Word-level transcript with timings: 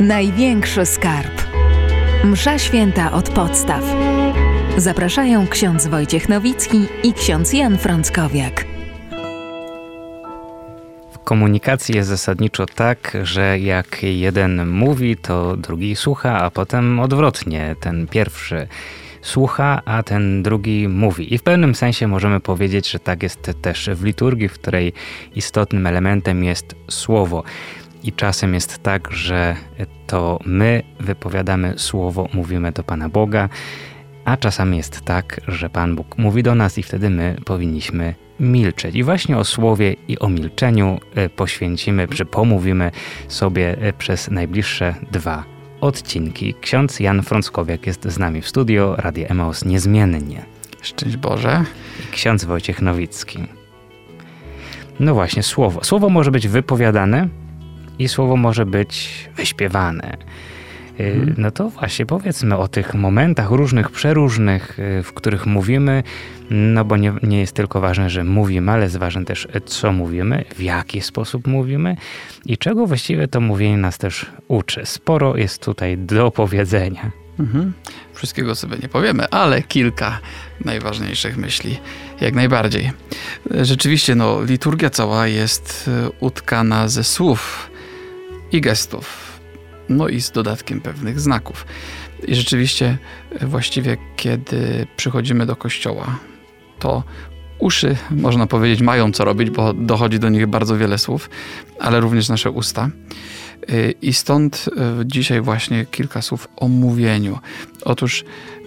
Największy 0.00 0.86
skarb. 0.86 1.42
Msza 2.24 2.58
święta 2.58 3.12
od 3.12 3.30
podstaw. 3.30 3.84
Zapraszają 4.76 5.46
ksiądz 5.46 5.86
Wojciech 5.86 6.28
Nowicki 6.28 6.86
i 7.02 7.12
ksiądz 7.12 7.52
Jan 7.52 7.78
Frąckowiak. 7.78 8.64
W 11.12 11.18
komunikacji 11.24 11.96
jest 11.96 12.08
zasadniczo 12.08 12.66
tak, 12.66 13.16
że 13.22 13.58
jak 13.58 14.02
jeden 14.02 14.68
mówi, 14.68 15.16
to 15.16 15.56
drugi 15.56 15.96
słucha, 15.96 16.38
a 16.42 16.50
potem 16.50 17.00
odwrotnie. 17.00 17.76
Ten 17.80 18.06
pierwszy 18.06 18.66
słucha, 19.22 19.82
a 19.84 20.02
ten 20.02 20.42
drugi 20.42 20.88
mówi. 20.88 21.34
I 21.34 21.38
w 21.38 21.42
pewnym 21.42 21.74
sensie 21.74 22.08
możemy 22.08 22.40
powiedzieć, 22.40 22.90
że 22.90 22.98
tak 22.98 23.22
jest 23.22 23.50
też 23.62 23.90
w 23.94 24.04
liturgii, 24.04 24.48
w 24.48 24.52
której 24.52 24.92
istotnym 25.34 25.86
elementem 25.86 26.44
jest 26.44 26.76
słowo. 26.88 27.42
I 28.02 28.12
czasem 28.12 28.54
jest 28.54 28.82
tak, 28.82 29.12
że 29.12 29.56
to 30.06 30.38
my 30.44 30.82
wypowiadamy 31.00 31.74
słowo, 31.76 32.28
mówimy 32.32 32.72
do 32.72 32.84
Pana 32.84 33.08
Boga, 33.08 33.48
a 34.24 34.36
czasami 34.36 34.76
jest 34.76 35.00
tak, 35.00 35.40
że 35.48 35.70
Pan 35.70 35.96
Bóg 35.96 36.18
mówi 36.18 36.42
do 36.42 36.54
nas 36.54 36.78
i 36.78 36.82
wtedy 36.82 37.10
my 37.10 37.36
powinniśmy 37.44 38.14
milczeć. 38.40 38.94
I 38.94 39.02
właśnie 39.02 39.38
o 39.38 39.44
słowie 39.44 39.96
i 40.08 40.18
o 40.18 40.28
milczeniu 40.28 41.00
e, 41.14 41.28
poświęcimy, 41.28 42.08
czy 42.08 42.24
pomówimy 42.24 42.90
sobie 43.28 43.78
e, 43.80 43.92
przez 43.92 44.30
najbliższe 44.30 44.94
dwa 45.10 45.44
odcinki. 45.80 46.54
Ksiądz 46.60 47.00
Jan 47.00 47.22
Frąckowiak 47.22 47.86
jest 47.86 48.04
z 48.04 48.18
nami 48.18 48.42
w 48.42 48.48
studio, 48.48 48.94
Radio 48.98 49.28
Emaus 49.28 49.64
niezmiennie. 49.64 50.44
Szczęść 50.82 51.16
Boże. 51.16 51.64
Ksiądz 52.12 52.44
Wojciech 52.44 52.82
Nowicki. 52.82 53.38
No 55.00 55.14
właśnie, 55.14 55.42
słowo. 55.42 55.84
Słowo 55.84 56.08
może 56.08 56.30
być 56.30 56.48
wypowiadane, 56.48 57.28
i 58.00 58.08
słowo 58.08 58.36
może 58.36 58.66
być 58.66 59.10
wyśpiewane. 59.36 60.16
Y, 61.00 61.04
mhm. 61.04 61.34
No 61.38 61.50
to 61.50 61.70
właśnie 61.70 62.06
powiedzmy 62.06 62.56
o 62.56 62.68
tych 62.68 62.94
momentach 62.94 63.50
różnych, 63.50 63.90
przeróżnych, 63.90 64.78
y, 64.78 65.02
w 65.02 65.12
których 65.12 65.46
mówimy, 65.46 66.02
no 66.50 66.84
bo 66.84 66.96
nie, 66.96 67.12
nie 67.22 67.40
jest 67.40 67.52
tylko 67.52 67.80
ważne, 67.80 68.10
że 68.10 68.24
mówimy, 68.24 68.72
ale 68.72 68.82
jest 68.84 68.96
ważne 68.96 69.24
też, 69.24 69.48
co 69.66 69.92
mówimy, 69.92 70.44
w 70.56 70.62
jaki 70.62 71.00
sposób 71.00 71.46
mówimy 71.46 71.96
i 72.46 72.58
czego 72.58 72.86
właściwie 72.86 73.28
to 73.28 73.40
mówienie 73.40 73.76
nas 73.76 73.98
też 73.98 74.26
uczy. 74.48 74.80
Sporo 74.84 75.36
jest 75.36 75.64
tutaj 75.64 75.98
do 75.98 76.30
powiedzenia. 76.30 77.10
Mhm. 77.38 77.72
Wszystkiego 78.14 78.54
sobie 78.54 78.76
nie 78.82 78.88
powiemy, 78.88 79.28
ale 79.30 79.62
kilka 79.62 80.18
najważniejszych 80.64 81.36
myśli 81.36 81.78
jak 82.20 82.34
najbardziej. 82.34 82.92
Rzeczywiście, 83.50 84.14
no, 84.14 84.42
liturgia 84.42 84.90
cała 84.90 85.26
jest 85.26 85.90
y, 86.08 86.10
utkana 86.20 86.88
ze 86.88 87.04
słów 87.04 87.70
i 88.52 88.60
gestów, 88.60 89.40
no 89.88 90.08
i 90.08 90.20
z 90.20 90.30
dodatkiem 90.30 90.80
pewnych 90.80 91.20
znaków. 91.20 91.66
I 92.28 92.34
rzeczywiście, 92.34 92.98
e, 93.40 93.46
właściwie, 93.46 93.96
kiedy 94.16 94.86
przychodzimy 94.96 95.46
do 95.46 95.56
kościoła, 95.56 96.18
to 96.78 97.02
uszy, 97.58 97.96
można 98.10 98.46
powiedzieć, 98.46 98.80
mają 98.80 99.12
co 99.12 99.24
robić, 99.24 99.50
bo 99.50 99.72
dochodzi 99.72 100.18
do 100.18 100.28
nich 100.28 100.46
bardzo 100.46 100.76
wiele 100.76 100.98
słów, 100.98 101.30
ale 101.78 102.00
również 102.00 102.28
nasze 102.28 102.50
usta. 102.50 102.90
E, 103.68 103.90
I 103.90 104.12
stąd 104.12 104.66
e, 104.76 105.06
dzisiaj 105.06 105.40
właśnie 105.40 105.86
kilka 105.86 106.22
słów 106.22 106.48
o 106.56 106.68
mówieniu. 106.68 107.38
Otóż 107.84 108.24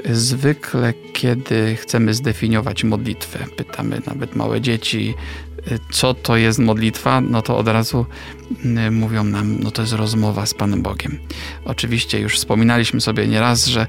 zwykle, 0.09 0.93
kiedy 1.13 1.75
chcemy 1.75 2.13
zdefiniować 2.13 2.83
modlitwę, 2.83 3.39
pytamy 3.57 4.01
nawet 4.07 4.35
małe 4.35 4.61
dzieci, 4.61 5.13
co 5.91 6.13
to 6.13 6.37
jest 6.37 6.59
modlitwa, 6.59 7.21
no 7.21 7.41
to 7.41 7.57
od 7.57 7.67
razu 7.67 8.05
mm, 8.65 8.95
mówią 8.95 9.23
nam, 9.23 9.59
no 9.59 9.71
to 9.71 9.81
jest 9.81 9.93
rozmowa 9.93 10.45
z 10.45 10.53
Panem 10.53 10.81
Bogiem. 10.81 11.19
Oczywiście 11.65 12.19
już 12.19 12.35
wspominaliśmy 12.35 13.01
sobie 13.01 13.27
nieraz, 13.27 13.65
że 13.65 13.87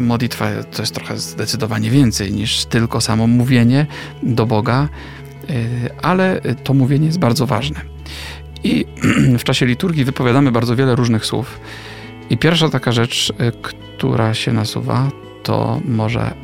modlitwa 0.00 0.46
to 0.62 0.82
jest 0.82 0.94
trochę 0.94 1.18
zdecydowanie 1.18 1.90
więcej 1.90 2.32
niż 2.32 2.64
tylko 2.64 3.00
samo 3.00 3.26
mówienie 3.26 3.86
do 4.22 4.46
Boga, 4.46 4.88
y, 5.50 5.90
ale 6.02 6.40
to 6.64 6.74
mówienie 6.74 7.06
jest 7.06 7.18
bardzo 7.18 7.46
ważne. 7.46 7.80
I 8.64 8.84
w 9.38 9.44
czasie 9.44 9.66
liturgii 9.66 10.04
wypowiadamy 10.04 10.52
bardzo 10.52 10.76
wiele 10.76 10.96
różnych 10.96 11.26
słów. 11.26 11.60
I 12.30 12.38
pierwsza 12.38 12.68
taka 12.68 12.92
rzecz, 12.92 13.30
y, 13.30 13.52
która 13.62 14.34
się 14.34 14.52
nasuwa, 14.52 15.10
to 15.42 15.80
może 15.84 16.34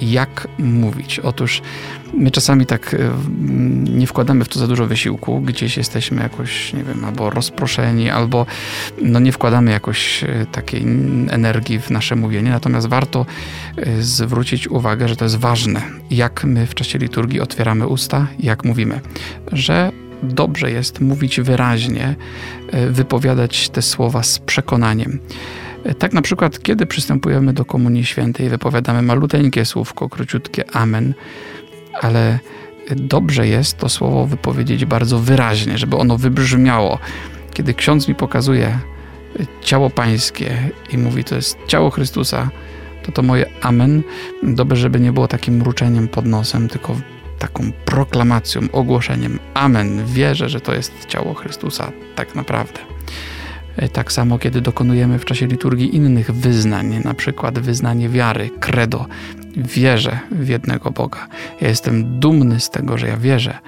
jak 0.00 0.48
mówić. 0.58 1.18
Otóż 1.20 1.62
my 2.14 2.30
czasami 2.30 2.66
tak 2.66 2.94
e, 2.94 2.98
nie 3.90 4.06
wkładamy 4.06 4.44
w 4.44 4.48
to 4.48 4.58
za 4.58 4.66
dużo 4.66 4.86
wysiłku, 4.86 5.40
gdzieś 5.40 5.76
jesteśmy 5.76 6.22
jakoś, 6.22 6.72
nie 6.72 6.84
wiem, 6.84 7.04
albo 7.04 7.30
rozproszeni, 7.30 8.10
albo 8.10 8.46
no 9.02 9.20
nie 9.20 9.32
wkładamy 9.32 9.70
jakoś 9.70 10.24
e, 10.24 10.46
takiej 10.52 10.82
energii 11.30 11.78
w 11.80 11.90
nasze 11.90 12.16
mówienie. 12.16 12.50
Natomiast 12.50 12.86
warto 12.86 13.26
e, 13.76 14.02
zwrócić 14.02 14.68
uwagę, 14.68 15.08
że 15.08 15.16
to 15.16 15.24
jest 15.24 15.36
ważne, 15.36 15.82
jak 16.10 16.44
my 16.44 16.66
w 16.66 16.74
czasie 16.74 16.98
liturgii 16.98 17.40
otwieramy 17.40 17.86
usta, 17.86 18.26
jak 18.40 18.64
mówimy, 18.64 19.00
że 19.52 19.92
dobrze 20.22 20.70
jest 20.70 21.00
mówić 21.00 21.40
wyraźnie, 21.40 22.14
wypowiadać 22.90 23.68
te 23.68 23.82
słowa 23.82 24.22
z 24.22 24.38
przekonaniem. 24.38 25.18
Tak 25.98 26.12
na 26.12 26.22
przykład, 26.22 26.62
kiedy 26.62 26.86
przystępujemy 26.86 27.52
do 27.52 27.64
Komunii 27.64 28.04
Świętej, 28.04 28.48
wypowiadamy 28.48 29.02
maluteńkie 29.02 29.64
słówko, 29.64 30.08
króciutkie 30.08 30.70
amen, 30.70 31.14
ale 32.00 32.38
dobrze 32.96 33.48
jest 33.48 33.78
to 33.78 33.88
słowo 33.88 34.26
wypowiedzieć 34.26 34.84
bardzo 34.84 35.18
wyraźnie, 35.18 35.78
żeby 35.78 35.96
ono 35.96 36.16
wybrzmiało. 36.16 36.98
Kiedy 37.54 37.74
ksiądz 37.74 38.08
mi 38.08 38.14
pokazuje 38.14 38.78
ciało 39.60 39.90
pańskie 39.90 40.70
i 40.90 40.98
mówi, 40.98 41.24
to 41.24 41.34
jest 41.34 41.58
ciało 41.66 41.90
Chrystusa, 41.90 42.50
to 43.02 43.12
to 43.12 43.22
moje 43.22 43.46
amen, 43.60 44.02
dobrze, 44.42 44.76
żeby 44.76 45.00
nie 45.00 45.12
było 45.12 45.28
takim 45.28 45.56
mruczeniem 45.56 46.08
pod 46.08 46.26
nosem, 46.26 46.68
tylko 46.68 46.96
taką 47.38 47.72
proklamacją, 47.84 48.60
ogłoszeniem. 48.72 49.38
Amen, 49.54 50.06
wierzę, 50.06 50.48
że 50.48 50.60
to 50.60 50.74
jest 50.74 50.92
ciało 51.06 51.34
Chrystusa, 51.34 51.92
tak 52.14 52.34
naprawdę. 52.34 52.97
E, 53.78 53.88
tak 53.88 54.12
samo, 54.12 54.38
kiedy 54.38 54.60
dokonujemy 54.60 55.18
w 55.18 55.24
czasie 55.24 55.46
liturgii 55.46 55.96
innych 55.96 56.30
wyznań, 56.30 57.00
na 57.04 57.14
przykład 57.14 57.58
wyznanie 57.58 58.08
wiary, 58.08 58.50
credo, 58.60 59.06
wierzę 59.56 60.18
w 60.30 60.48
jednego 60.48 60.90
Boga. 60.90 61.28
Ja 61.60 61.68
jestem 61.68 62.20
dumny 62.20 62.60
z 62.60 62.70
tego, 62.70 62.98
że 62.98 63.08
ja 63.08 63.16
wierzę, 63.16 63.58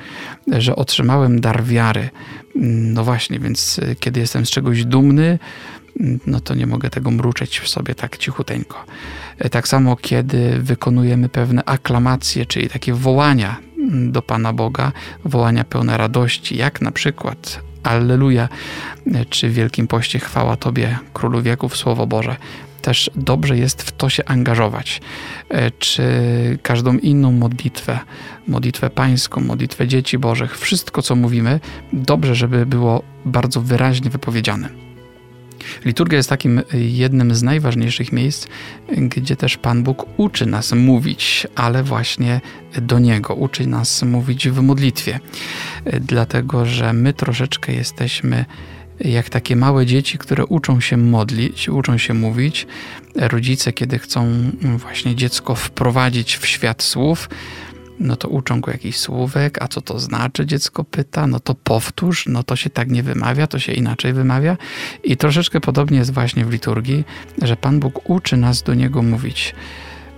że 0.48 0.76
otrzymałem 0.76 1.41
dar 1.41 1.65
wiary. 1.65 2.10
Mm, 2.56 2.93
no 2.93 3.04
właśnie, 3.04 3.38
więc 3.38 3.81
e, 3.82 3.94
kiedy 3.94 4.21
jestem 4.21 4.47
z 4.47 4.50
czegoś 4.50 4.84
dumny, 4.84 5.38
mm, 6.00 6.21
no 6.27 6.41
to 6.41 6.54
nie 6.54 6.66
mogę 6.66 6.91
tego 6.91 7.10
mruczeć 7.10 7.60
w 7.60 7.69
sobie 7.69 7.94
tak 7.94 8.16
cichuteńko. 8.16 8.84
E, 9.38 9.50
tak 9.50 9.69
samo, 9.69 9.97
kiedy 9.97 10.59
wykonujemy 10.59 11.28
pewne 11.28 11.65
aklamacje, 11.65 12.47
czyli 12.47 12.69
takie 12.69 12.94
wołania 12.94 13.56
mm, 13.78 14.12
do 14.12 14.22
Pana 14.22 14.53
Boga, 14.53 14.92
wołania 15.25 15.65
pełne 15.65 15.97
radości, 15.97 16.56
jak 16.56 16.81
na 16.81 16.91
przykład 16.91 17.69
Alleluja, 17.82 18.48
czy 19.30 19.48
w 19.48 19.54
Wielkim 19.54 19.86
Poście 19.86 20.18
chwała 20.18 20.56
Tobie, 20.56 20.98
Królu 21.12 21.42
Wieków, 21.42 21.76
Słowo 21.76 22.06
Boże. 22.06 22.36
Też 22.82 23.10
dobrze 23.16 23.58
jest 23.58 23.82
w 23.82 23.92
to 23.92 24.08
się 24.08 24.24
angażować. 24.24 25.00
E, 25.48 25.70
czy 25.70 26.02
każdą 26.62 26.98
inną 26.98 27.32
modlitwę, 27.32 27.98
modlitwę 28.48 28.91
pańską, 28.91 29.41
modlitwę 29.41 29.88
dzieci 29.88 30.18
Bożych, 30.18 30.58
wszystko 30.58 31.02
co 31.02 31.16
mówimy, 31.16 31.60
dobrze, 31.92 32.34
żeby 32.34 32.66
było 32.66 33.02
bardzo 33.24 33.60
wyraźnie 33.60 34.10
wypowiedziane. 34.10 34.90
Liturgia 35.84 36.16
jest 36.16 36.28
takim 36.28 36.62
jednym 36.72 37.34
z 37.34 37.43
najważniejszych 37.43 38.12
miejsc, 38.12 38.47
gdzie 38.97 39.37
też 39.37 39.56
Pan 39.56 39.82
Bóg 39.82 40.06
uczy 40.16 40.47
nas 40.47 40.72
mówić, 40.72 41.47
ale 41.54 41.82
właśnie 41.82 42.41
do 42.82 42.98
Niego, 42.98 43.34
uczy 43.34 43.66
nas 43.66 44.03
mówić 44.03 44.48
w 44.48 44.62
modlitwie, 44.62 45.21
dlatego 46.00 46.66
że 46.66 46.93
my 46.93 47.12
troszeczkę 47.12 47.72
jesteśmy 47.72 48.44
jak 49.00 49.31
takie 49.31 49.56
małe 49.56 49.87
dzieci, 49.87 50.19
które 50.19 50.47
uczą 50.47 50.81
się 50.81 50.97
modlić, 50.97 51.68
uczą 51.68 51.98
się 51.98 52.15
mówić. 52.15 52.66
Rodzice, 53.15 53.72
kiedy 53.72 53.98
chcą 53.98 54.51
właśnie 54.77 55.15
dziecko 55.15 55.54
wprowadzić 55.54 56.36
w 56.36 56.47
świat 56.47 56.83
słów, 56.83 57.28
no 58.00 58.16
to 58.16 58.28
uczą 58.28 58.60
go 58.60 58.70
jakiś 58.70 58.98
słówek, 58.98 59.62
a 59.62 59.68
co 59.68 59.80
to 59.80 59.98
znaczy, 59.98 60.47
dziecko 60.47 60.84
pyta, 60.84 61.26
no 61.26 61.41
to 61.41 61.54
powtórz, 61.54 62.26
no 62.26 62.42
to 62.42 62.56
się 62.56 62.70
tak 62.70 62.91
nie 62.91 63.02
wymawia, 63.02 63.47
to 63.47 63.58
się 63.58 63.72
inaczej 63.72 64.12
wymawia. 64.12 64.56
I 65.04 65.16
troszeczkę 65.16 65.60
podobnie 65.60 65.98
jest 65.98 66.12
właśnie 66.12 66.44
w 66.44 66.52
liturgii, 66.52 67.04
że 67.42 67.56
Pan 67.56 67.80
Bóg 67.80 68.10
uczy 68.10 68.36
nas 68.36 68.62
do 68.62 68.74
Niego 68.74 69.02
mówić. 69.02 69.54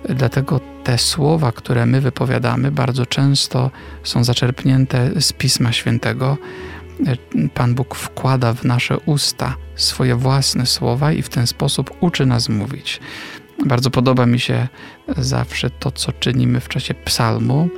Dlatego 0.08 0.60
te 0.84 0.98
słowa, 0.98 1.52
które 1.52 1.86
my 1.86 2.00
wypowiadamy, 2.00 2.70
bardzo 2.70 3.06
często 3.06 3.70
są 4.02 4.24
zaczerpnięte 4.24 5.20
z 5.20 5.32
Pisma 5.32 5.72
Świętego. 5.72 6.38
Pan 7.54 7.74
Bóg 7.74 7.94
wkłada 7.94 8.54
w 8.54 8.64
nasze 8.64 8.98
usta 8.98 9.56
swoje 9.76 10.16
własne 10.16 10.66
słowa 10.66 11.12
i 11.12 11.22
w 11.22 11.28
ten 11.28 11.46
sposób 11.46 11.90
uczy 12.00 12.26
nas 12.26 12.48
mówić. 12.48 13.00
Bardzo 13.66 13.90
podoba 13.90 14.26
mi 14.26 14.40
się 14.40 14.68
zawsze 15.16 15.70
to, 15.70 15.90
co 15.90 16.12
czynimy 16.12 16.60
w 16.60 16.68
czasie 16.68 16.94
psalmu, 16.94 17.68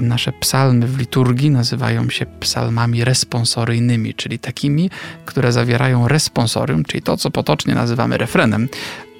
nasze 0.00 0.32
psalmy 0.32 0.86
w 0.86 0.98
liturgii 0.98 1.50
nazywają 1.50 2.10
się 2.10 2.26
psalmami 2.26 3.04
responsoryjnymi, 3.04 4.14
czyli 4.14 4.38
takimi, 4.38 4.90
które 5.24 5.52
zawierają 5.52 6.08
responsorium, 6.08 6.84
czyli 6.84 7.02
to, 7.02 7.16
co 7.16 7.30
potocznie 7.30 7.74
nazywamy 7.74 8.18
refrenem, 8.18 8.68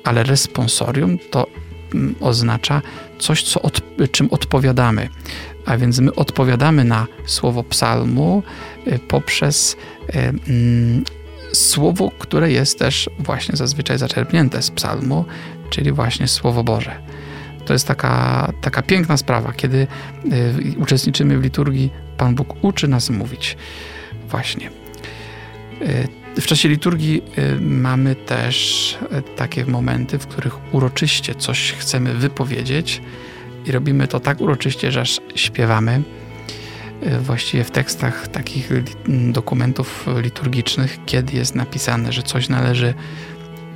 ale 0.05 0.23
responsorium 0.23 1.19
to 1.31 1.47
mm, 1.95 2.15
oznacza 2.21 2.83
coś, 3.19 3.43
co 3.43 3.63
od, 3.63 3.83
czym 4.13 4.29
odpowiadamy. 4.31 5.09
A 5.67 5.77
więc 5.77 6.01
my 6.01 6.15
odpowiadamy 6.15 6.85
na 6.85 7.07
słowo 7.27 7.65
psalmu 7.65 8.43
y, 8.87 8.99
poprzez 8.99 9.77
y, 10.09 10.19
mm, 10.19 11.05
słowo, 11.53 12.11
które 12.19 12.53
jest 12.53 12.79
też 12.79 13.11
właśnie 13.19 13.57
zazwyczaj 13.57 13.99
zaczerpnięte 13.99 14.63
z 14.63 14.71
psalmu, 14.71 15.25
czyli 15.71 15.93
właśnie 15.93 16.29
Słowo 16.29 16.65
Boże. 16.65 16.99
To 17.65 17.73
jest 17.73 17.87
taka, 17.87 18.53
taka 18.61 18.83
piękna 18.83 19.17
sprawa, 19.17 19.53
kiedy 19.53 19.87
y, 20.33 20.79
uczestniczymy 20.79 21.39
w 21.39 21.43
liturgii, 21.43 21.91
Pan 22.17 22.35
Bóg 22.35 22.65
uczy 22.65 22.89
nas 22.89 23.11
mówić. 23.11 23.57
Właśnie. 24.29 24.71
Y, 25.83 26.41
w 26.41 26.47
czasie 26.47 26.69
liturgii 26.69 27.23
y, 27.39 27.61
mamy 27.61 28.15
też 28.15 28.99
takie 29.37 29.67
momenty, 29.67 30.19
w 30.19 30.27
których 30.27 30.75
uroczyście 30.75 31.35
coś 31.35 31.73
chcemy 31.73 32.15
wypowiedzieć 32.15 33.03
i 33.67 33.73
robimy 33.73 34.09
to 34.09 34.21
tak 34.21 34.41
uroczyście, 34.41 34.93
że 34.93 35.01
aż 35.01 35.21
śpiewamy. 35.35 36.03
Właściwie 37.21 37.65
w 37.65 37.71
tekstach 37.71 38.29
takich 38.29 38.71
dokumentów 39.33 40.07
liturgicznych, 40.23 40.99
kiedy 41.07 41.37
jest 41.37 41.55
napisane, 41.55 42.13
że 42.13 42.23
coś 42.23 42.49
należy 42.49 42.95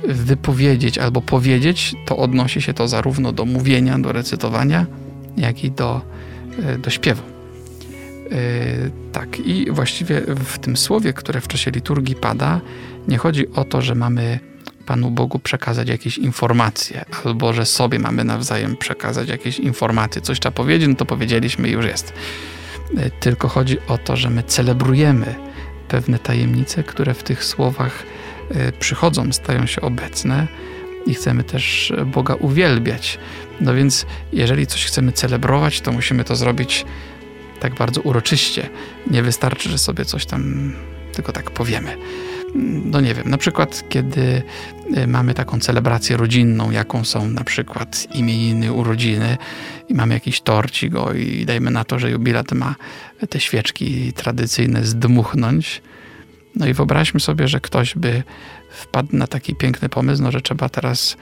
wypowiedzieć 0.07 0.97
albo 0.97 1.21
powiedzieć, 1.21 1.95
to 2.05 2.17
odnosi 2.17 2.61
się 2.61 2.73
to 2.73 2.87
zarówno 2.87 3.31
do 3.31 3.45
mówienia, 3.45 3.99
do 3.99 4.11
recytowania, 4.11 4.85
jak 5.37 5.63
i 5.63 5.71
do, 5.71 6.01
e, 6.63 6.77
do 6.77 6.89
śpiewu. 6.89 7.23
Yy, 8.31 8.91
tak, 9.11 9.39
i 9.39 9.71
właściwie 9.71 10.21
w 10.21 10.59
tym 10.59 10.77
słowie, 10.77 11.13
które 11.13 11.41
w 11.41 11.47
czasie 11.47 11.71
liturgii 11.71 12.15
pada, 12.15 12.61
nie 13.07 13.17
chodzi 13.17 13.47
o 13.53 13.63
to, 13.63 13.81
że 13.81 13.95
mamy 13.95 14.39
Panu 14.85 15.11
Bogu 15.11 15.39
przekazać 15.39 15.89
jakieś 15.89 16.17
informacje, 16.17 17.05
albo 17.25 17.53
że 17.53 17.65
sobie 17.65 17.99
mamy 17.99 18.23
nawzajem 18.23 18.77
przekazać 18.77 19.29
jakieś 19.29 19.59
informacje. 19.59 20.21
Coś 20.21 20.39
trzeba 20.39 20.55
powiedzieć, 20.55 20.89
no 20.89 20.95
to 20.95 21.05
powiedzieliśmy 21.05 21.69
i 21.69 21.71
już 21.71 21.85
jest. 21.85 22.13
Yy, 22.93 23.11
tylko 23.19 23.47
chodzi 23.47 23.77
o 23.87 23.97
to, 23.97 24.15
że 24.15 24.29
my 24.29 24.43
celebrujemy 24.43 25.35
pewne 25.87 26.19
tajemnice, 26.19 26.83
które 26.83 27.13
w 27.13 27.23
tych 27.23 27.43
słowach 27.43 28.03
Y, 28.55 28.71
przychodzą, 28.79 29.31
stają 29.31 29.65
się 29.65 29.81
obecne 29.81 30.47
i 31.05 31.13
chcemy 31.13 31.43
też 31.43 31.93
Boga 32.05 32.35
uwielbiać. 32.35 33.19
No 33.61 33.73
więc, 33.73 34.05
jeżeli 34.33 34.67
coś 34.67 34.85
chcemy 34.85 35.11
celebrować, 35.11 35.81
to 35.81 35.91
musimy 35.91 36.23
to 36.23 36.35
zrobić 36.35 36.85
tak 37.59 37.75
bardzo 37.75 38.01
uroczyście. 38.01 38.69
Nie 39.11 39.23
wystarczy, 39.23 39.69
że 39.69 39.77
sobie 39.77 40.05
coś 40.05 40.25
tam 40.25 40.73
tylko 41.13 41.31
tak 41.31 41.51
powiemy. 41.51 41.97
No 42.85 43.01
nie 43.01 43.13
wiem, 43.13 43.29
na 43.29 43.37
przykład 43.37 43.83
kiedy 43.89 44.41
y, 44.97 45.07
mamy 45.07 45.33
taką 45.33 45.59
celebrację 45.59 46.17
rodzinną, 46.17 46.71
jaką 46.71 47.05
są 47.05 47.29
na 47.29 47.43
przykład 47.43 48.07
imieniny, 48.13 48.73
urodziny 48.73 49.37
i 49.89 49.93
mamy 49.93 50.13
jakiś 50.13 50.41
torcik 50.41 50.91
go 50.91 51.13
i 51.13 51.45
dajmy 51.45 51.71
na 51.71 51.83
to, 51.83 51.99
że 51.99 52.11
jubilat 52.11 52.51
ma 52.51 52.75
te 53.29 53.39
świeczki 53.39 54.13
tradycyjne 54.13 54.85
zdmuchnąć, 54.85 55.81
no 56.55 56.67
i 56.67 56.73
wyobraźmy 56.73 57.19
sobie, 57.19 57.47
że 57.47 57.59
ktoś 57.59 57.95
by 57.95 58.23
wpadł 58.69 59.15
na 59.15 59.27
taki 59.27 59.55
piękny 59.55 59.89
pomysł, 59.89 60.23
no, 60.23 60.31
że 60.31 60.41
trzeba 60.41 60.69
teraz 60.69 61.17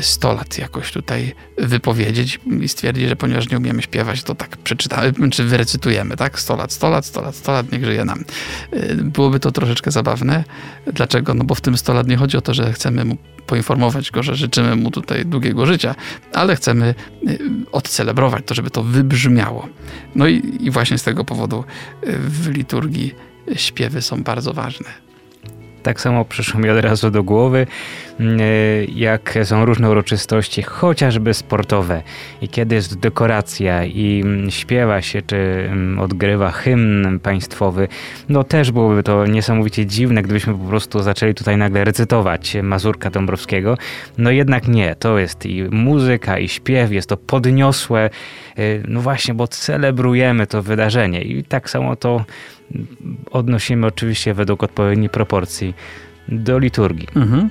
100 0.00 0.28
mm, 0.28 0.38
lat 0.38 0.58
jakoś 0.58 0.92
tutaj 0.92 1.34
wypowiedzieć 1.58 2.40
i 2.60 2.68
stwierdzi, 2.68 3.08
że 3.08 3.16
ponieważ 3.16 3.50
nie 3.50 3.56
umiemy 3.56 3.82
śpiewać, 3.82 4.22
to 4.22 4.34
tak 4.34 4.56
przeczytamy, 4.56 5.12
czy 5.30 5.44
wyrecytujemy, 5.44 6.16
tak? 6.16 6.40
100 6.40 6.56
lat, 6.56 6.72
100 6.72 6.90
lat, 6.90 7.06
100 7.06 7.20
lat, 7.20 7.36
100 7.36 7.52
lat, 7.52 7.72
niech 7.72 7.84
żyje 7.84 8.04
nam. 8.04 8.24
Y, 8.74 8.94
byłoby 8.94 9.40
to 9.40 9.52
troszeczkę 9.52 9.90
zabawne. 9.90 10.44
Dlaczego? 10.86 11.34
No 11.34 11.44
bo 11.44 11.54
w 11.54 11.60
tym 11.60 11.76
100 11.76 11.94
lat 11.94 12.08
nie 12.08 12.16
chodzi 12.16 12.36
o 12.36 12.40
to, 12.40 12.54
że 12.54 12.72
chcemy 12.72 13.04
mu 13.04 13.16
poinformować 13.46 14.10
go, 14.10 14.22
że 14.22 14.36
życzymy 14.36 14.76
mu 14.76 14.90
tutaj 14.90 15.26
długiego 15.26 15.66
życia, 15.66 15.94
ale 16.32 16.56
chcemy 16.56 16.94
y, 17.28 17.38
odcelebrować 17.72 18.42
to, 18.46 18.54
żeby 18.54 18.70
to 18.70 18.82
wybrzmiało. 18.82 19.68
No 20.14 20.26
i, 20.26 20.58
i 20.60 20.70
właśnie 20.70 20.98
z 20.98 21.02
tego 21.02 21.24
powodu 21.24 21.64
y, 22.06 22.12
w 22.18 22.48
liturgii 22.48 23.14
śpiewy 23.54 24.02
są 24.02 24.22
bardzo 24.22 24.52
ważne. 24.52 25.08
Tak 25.82 26.00
samo 26.00 26.24
przyszło 26.24 26.60
mi 26.60 26.70
od 26.70 26.80
razu 26.80 27.10
do 27.10 27.22
głowy, 27.22 27.66
jak 28.94 29.38
są 29.44 29.64
różne 29.64 29.90
uroczystości, 29.90 30.62
chociażby 30.62 31.34
sportowe. 31.34 32.02
I 32.42 32.48
kiedy 32.48 32.74
jest 32.74 32.98
dekoracja 32.98 33.84
i 33.84 34.20
mm, 34.24 34.50
śpiewa 34.50 35.02
się, 35.02 35.22
czy 35.22 35.36
mm, 35.36 35.98
odgrywa 35.98 36.50
hymn 36.50 37.20
państwowy, 37.20 37.88
no 38.28 38.44
też 38.44 38.70
byłoby 38.70 39.02
to 39.02 39.26
niesamowicie 39.26 39.86
dziwne, 39.86 40.22
gdybyśmy 40.22 40.54
po 40.54 40.64
prostu 40.64 41.02
zaczęli 41.02 41.34
tutaj 41.34 41.56
nagle 41.56 41.84
recytować 41.84 42.56
Mazurka 42.62 43.10
Dąbrowskiego. 43.10 43.78
No 44.18 44.30
jednak 44.30 44.68
nie, 44.68 44.96
to 44.96 45.18
jest 45.18 45.46
i 45.46 45.62
muzyka, 45.62 46.38
i 46.38 46.48
śpiew, 46.48 46.92
jest 46.92 47.08
to 47.08 47.16
podniosłe, 47.16 48.10
y, 48.58 48.82
no 48.88 49.00
właśnie, 49.00 49.34
bo 49.34 49.48
celebrujemy 49.48 50.46
to 50.46 50.62
wydarzenie. 50.62 51.22
I 51.22 51.44
tak 51.44 51.70
samo 51.70 51.96
to 51.96 52.24
odnosimy 53.30 53.86
oczywiście 53.86 54.34
według 54.34 54.62
odpowiedniej 54.62 55.08
proporcji 55.08 55.74
do 56.28 56.58
liturgii. 56.58 57.08
Mhm. 57.14 57.50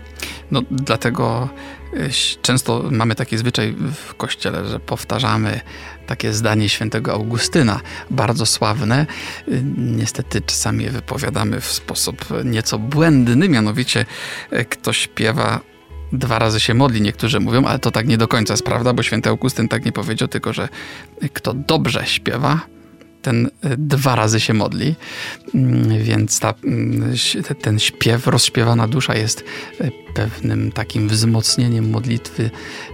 No, 0.51 0.61
dlatego 0.71 1.49
e, 1.93 2.09
często 2.41 2.83
mamy 2.91 3.15
taki 3.15 3.37
zwyczaj 3.37 3.75
w 3.95 4.15
kościele, 4.15 4.67
że 4.67 4.79
powtarzamy 4.79 5.59
takie 6.07 6.33
zdanie 6.33 6.69
świętego 6.69 7.13
Augustyna, 7.13 7.79
bardzo 8.09 8.45
sławne. 8.45 9.05
E, 9.47 9.51
niestety 9.77 10.41
czasami 10.41 10.83
je 10.83 10.91
wypowiadamy 10.91 11.61
w 11.61 11.65
sposób 11.65 12.25
nieco 12.45 12.79
błędny, 12.79 13.49
mianowicie 13.49 14.05
e, 14.51 14.65
kto 14.65 14.93
śpiewa 14.93 15.59
dwa 16.11 16.39
razy 16.39 16.59
się 16.59 16.73
modli, 16.73 17.01
niektórzy 17.01 17.39
mówią, 17.39 17.65
ale 17.65 17.79
to 17.79 17.91
tak 17.91 18.07
nie 18.07 18.17
do 18.17 18.27
końca 18.27 18.53
jest 18.53 18.65
prawda, 18.65 18.93
bo 18.93 19.03
święty 19.03 19.29
Augustyn 19.29 19.67
tak 19.67 19.85
nie 19.85 19.91
powiedział, 19.91 20.27
tylko 20.27 20.53
że 20.53 20.69
kto 21.33 21.53
dobrze 21.53 22.05
śpiewa, 22.05 22.61
ten 23.21 23.45
e, 23.45 23.77
dwa 23.77 24.15
razy 24.15 24.39
się 24.39 24.53
modli, 24.53 24.95
mm, 25.55 26.03
więc 26.03 26.39
ta, 26.39 26.53
mm, 26.63 27.13
ten 27.61 27.79
śpiew, 27.79 28.27
rozśpiewana 28.27 28.87
dusza 28.87 29.15
jest 29.15 29.43
e, 29.81 29.91
pewnym 30.17 30.71
takim 30.71 31.07
wzmocnieniem 31.07 31.89
modlitwy 31.89 32.49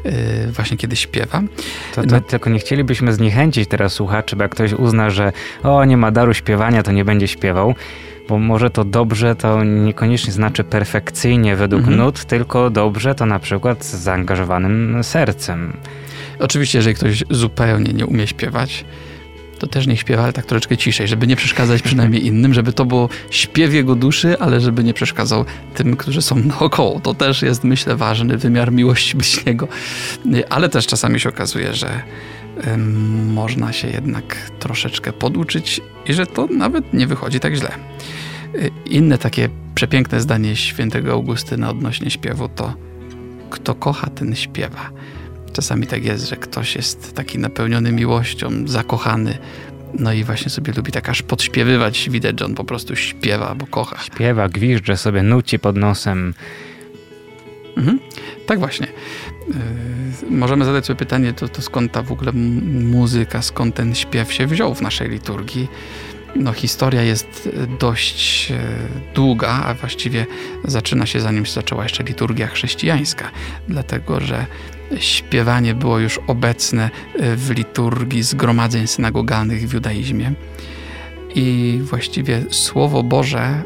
e, 0.06 0.48
właśnie 0.48 0.78
kiedy 0.78 0.96
śpiewa. 0.96 1.44
To, 1.96 2.04
to 2.04 2.22
tylko 2.22 2.50
nie 2.50 2.60
chcielibyśmy 2.60 3.14
zniechęcić 3.14 3.70
teraz 3.70 3.94
słuchaczy, 3.94 4.36
bo 4.36 4.44
jak 4.44 4.52
ktoś 4.52 4.74
uzna, 4.74 5.10
że 5.10 5.32
o, 5.64 5.86
nie 5.86 5.98
ma 5.98 6.12
daru 6.12 6.34
śpiewania, 6.34 6.84
to 6.84 6.92
nie 6.92 7.06
będzie 7.06 7.28
śpiewał, 7.28 7.76
bo 8.30 8.40
może 8.40 8.70
to 8.70 8.86
dobrze 8.86 9.36
to 9.36 9.64
niekoniecznie 9.64 10.34
znaczy 10.34 10.64
perfekcyjnie 10.64 11.56
według 11.56 11.80
mhm. 11.80 11.98
nut, 11.98 12.26
tylko 12.26 12.70
dobrze 12.70 13.16
to 13.16 13.26
na 13.26 13.40
przykład 13.40 13.86
z 13.86 13.96
zaangażowanym 13.96 15.04
sercem. 15.04 15.74
Oczywiście, 16.40 16.78
jeżeli 16.78 16.96
ktoś 16.96 17.24
zupełnie 17.30 17.94
nie 17.94 18.06
umie 18.06 18.28
śpiewać, 18.28 18.86
to 19.64 19.68
też 19.68 19.88
niech 19.88 20.00
śpiewa, 20.00 20.24
ale 20.24 20.34
tak 20.34 20.46
troszeczkę 20.46 20.78
ciszej, 20.78 21.08
żeby 21.08 21.28
nie 21.28 21.36
przeszkadzać 21.36 21.82
przynajmniej 21.82 22.26
innym, 22.26 22.54
żeby 22.54 22.74
to 22.74 22.86
było 22.86 23.10
śpiew 23.30 23.74
jego 23.74 23.96
duszy, 23.96 24.40
ale 24.40 24.62
żeby 24.62 24.84
nie 24.84 24.94
przeszkadzał 24.94 25.46
tym, 25.76 25.98
którzy 25.98 26.22
są 26.22 26.36
naokoło. 26.36 27.00
To 27.00 27.14
też 27.14 27.42
jest, 27.42 27.64
myślę, 27.64 27.96
ważny 27.96 28.38
wymiar 28.38 28.72
miłości 28.72 29.18
bliźniego. 29.18 29.68
Ale 30.50 30.70
też 30.70 30.88
czasami 30.88 31.20
się 31.20 31.30
okazuje, 31.30 31.74
że 31.74 32.04
można 33.34 33.74
się 33.74 33.88
jednak 33.88 34.52
troszeczkę 34.60 35.14
poduczyć 35.14 35.82
i 36.08 36.14
że 36.14 36.26
to 36.26 36.48
nawet 36.48 36.94
nie 36.94 37.08
wychodzi 37.08 37.40
tak 37.40 37.56
źle. 37.56 37.72
Inne 38.86 39.18
takie 39.18 39.50
przepiękne 39.76 40.22
zdanie 40.22 40.56
świętego 40.56 41.12
Augustyna 41.12 41.70
odnośnie 41.70 42.12
śpiewu 42.12 42.50
to 42.50 42.74
kto 43.50 43.76
kocha, 43.76 44.10
ten 44.10 44.36
śpiewa. 44.36 44.90
Czasami 45.54 45.88
tak 45.88 46.06
jest, 46.06 46.30
że 46.30 46.36
ktoś 46.36 46.76
jest 46.76 47.14
taki 47.14 47.40
napełniony 47.40 47.92
miłością, 47.92 48.50
zakochany, 48.66 49.38
no 50.00 50.14
i 50.14 50.24
właśnie 50.24 50.50
sobie 50.50 50.74
lubi 50.74 50.92
tak 50.92 51.10
aż 51.10 51.22
podśpiewywać. 51.22 52.10
Widać, 52.10 52.40
że 52.40 52.46
on 52.46 52.56
po 52.56 52.64
prostu 52.64 52.96
śpiewa, 52.96 53.56
bo 53.56 53.68
kocha. 53.68 54.04
Śpiewa, 54.04 54.50
gwizdże 54.50 54.98
sobie, 54.98 55.24
nuci 55.24 55.60
pod 55.60 55.78
nosem. 55.78 56.34
Mhm. 57.78 58.00
Tak 58.46 58.60
właśnie. 58.60 58.88
Yy, 60.24 60.38
możemy 60.38 60.66
zadać 60.66 60.86
sobie 60.86 60.98
pytanie, 60.98 61.34
to, 61.34 61.48
to 61.48 61.62
skąd 61.62 61.92
ta 61.92 62.02
w 62.02 62.12
ogóle 62.12 62.32
muzyka, 62.72 63.42
skąd 63.42 63.76
ten 63.76 63.96
śpiew 63.96 64.34
się 64.34 64.48
wziął 64.48 64.76
w 64.76 64.82
naszej 64.82 65.10
liturgii. 65.10 65.68
No, 66.36 66.54
historia 66.54 67.02
jest 67.02 67.50
dość 67.80 68.52
e, 68.52 68.58
długa, 69.16 69.48
a 69.48 69.74
właściwie 69.74 70.26
zaczyna 70.66 71.06
się 71.06 71.20
zanim 71.20 71.46
zaczęła 71.46 71.84
jeszcze 71.84 72.04
liturgia 72.04 72.48
chrześcijańska, 72.48 73.32
dlatego 73.68 74.20
że 74.20 74.46
śpiewanie 75.00 75.76
było 75.76 76.00
już 76.00 76.20
obecne 76.28 76.90
e, 77.16 77.36
w 77.36 77.52
liturgii 77.52 78.24
zgromadzeń 78.24 78.88
synagogalnych 78.88 79.70
w 79.70 79.74
judaizmie. 79.74 80.34
I 81.36 81.80
właściwie 81.84 82.44
Słowo 82.50 83.04
Boże 83.04 83.64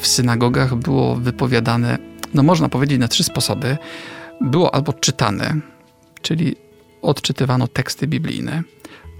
w 0.00 0.06
synagogach 0.06 0.74
było 0.74 1.14
wypowiadane, 1.14 1.98
no 2.34 2.42
można 2.42 2.68
powiedzieć, 2.68 2.98
na 2.98 3.08
trzy 3.08 3.24
sposoby. 3.24 3.76
Było 4.40 4.74
albo 4.74 4.92
czytane, 4.92 5.54
czyli 6.22 6.56
odczytywano 7.02 7.68
teksty 7.68 8.06
biblijne, 8.06 8.62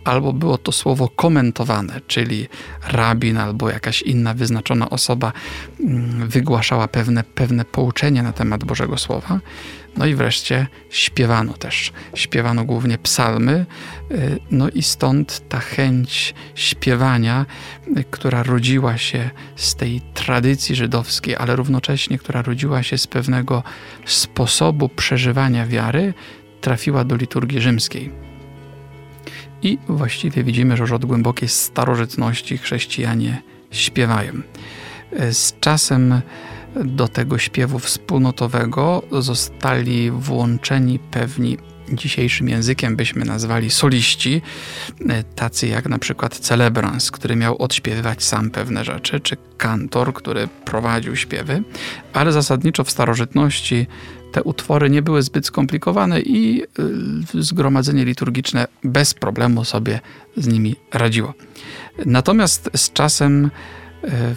albo 0.05 0.33
było 0.33 0.59
to 0.59 0.73
słowo 0.73 1.09
komentowane, 1.09 2.01
czyli 2.07 2.49
rabin 2.89 3.37
albo 3.37 3.71
jakaś 3.71 4.03
inna 4.03 4.35
wyznaczona 4.35 4.91
osoba 4.91 5.33
mm, 5.81 6.29
wygłaszała 6.29 6.89
pewne, 6.89 7.25
pewne 7.25 7.65
pouczenie 7.65 8.23
na 8.23 8.33
temat 8.33 8.65
Bożego 8.65 8.99
Słowa. 8.99 9.41
No 9.99 10.07
i 10.07 10.15
wreszcie 10.15 10.67
śpiewano 10.91 11.53
też. 11.53 11.93
Śpiewano 12.15 12.65
głównie 12.65 12.99
psalmy, 12.99 13.67
y, 14.11 14.39
no 14.51 14.69
i 14.69 14.83
stąd 14.83 15.49
ta 15.49 15.59
chęć 15.59 16.35
śpiewania, 16.55 17.47
y, 17.97 18.05
która 18.11 18.43
rodziła 18.43 18.99
się 18.99 19.31
z 19.57 19.75
tej 19.75 20.01
tradycji 20.15 20.75
żydowskiej, 20.75 21.37
ale 21.37 21.57
równocześnie, 21.57 22.19
która 22.19 22.43
rodziła 22.43 22.83
się 22.83 22.99
z 22.99 23.07
pewnego 23.07 23.63
sposobu 24.07 24.89
przeżywania 24.89 25.67
wiary, 25.67 26.15
trafiła 26.61 27.05
do 27.05 27.17
liturgii 27.17 27.61
rzymskiej. 27.61 28.13
I 29.63 29.79
właściwie 29.89 30.45
widzimy, 30.45 30.77
że 30.77 30.83
już 30.83 30.93
od 30.93 31.05
głębokiej 31.05 31.49
starożytności 31.49 32.59
chrześcijanie 32.59 33.43
śpiewają. 33.71 34.33
Z 35.33 35.61
czasem 35.61 36.21
do 36.85 37.09
tego 37.09 37.39
śpiewu 37.39 37.79
wspólnotowego 37.79 39.03
zostali 39.13 40.11
włączeni 40.11 40.99
pewni 40.99 41.59
dzisiejszym 41.93 42.49
językiem 42.49 42.97
byśmy 42.97 43.25
nazwali 43.25 43.71
soliści, 43.71 44.43
tacy 45.35 45.67
jak 45.67 45.89
na 45.89 45.99
przykład 45.99 46.39
celebrans, 46.39 47.11
który 47.11 47.37
miał 47.37 47.63
odśpiewywać 47.63 48.25
sam 48.25 48.51
pewne 48.51 48.85
rzeczy, 48.85 49.21
czy 49.21 49.37
kantor, 49.57 50.15
który 50.15 50.49
prowadził 50.65 51.17
śpiewy, 51.17 51.63
ale 52.13 52.33
zasadniczo 52.33 52.85
w 52.85 52.91
starożytności 52.91 53.87
te 54.33 54.43
utwory 54.43 54.91
nie 54.91 55.03
były 55.03 55.23
zbyt 55.23 55.47
skomplikowane 55.47 56.21
i 56.21 56.63
y, 57.35 57.43
zgromadzenie 57.43 58.05
liturgiczne 58.05 58.67
bez 58.85 59.15
problemu 59.15 59.65
sobie 59.65 60.01
z 60.37 60.47
nimi 60.47 60.77
radziło. 60.93 61.35
Natomiast 62.07 62.71
z 62.77 62.93
czasem 62.93 63.51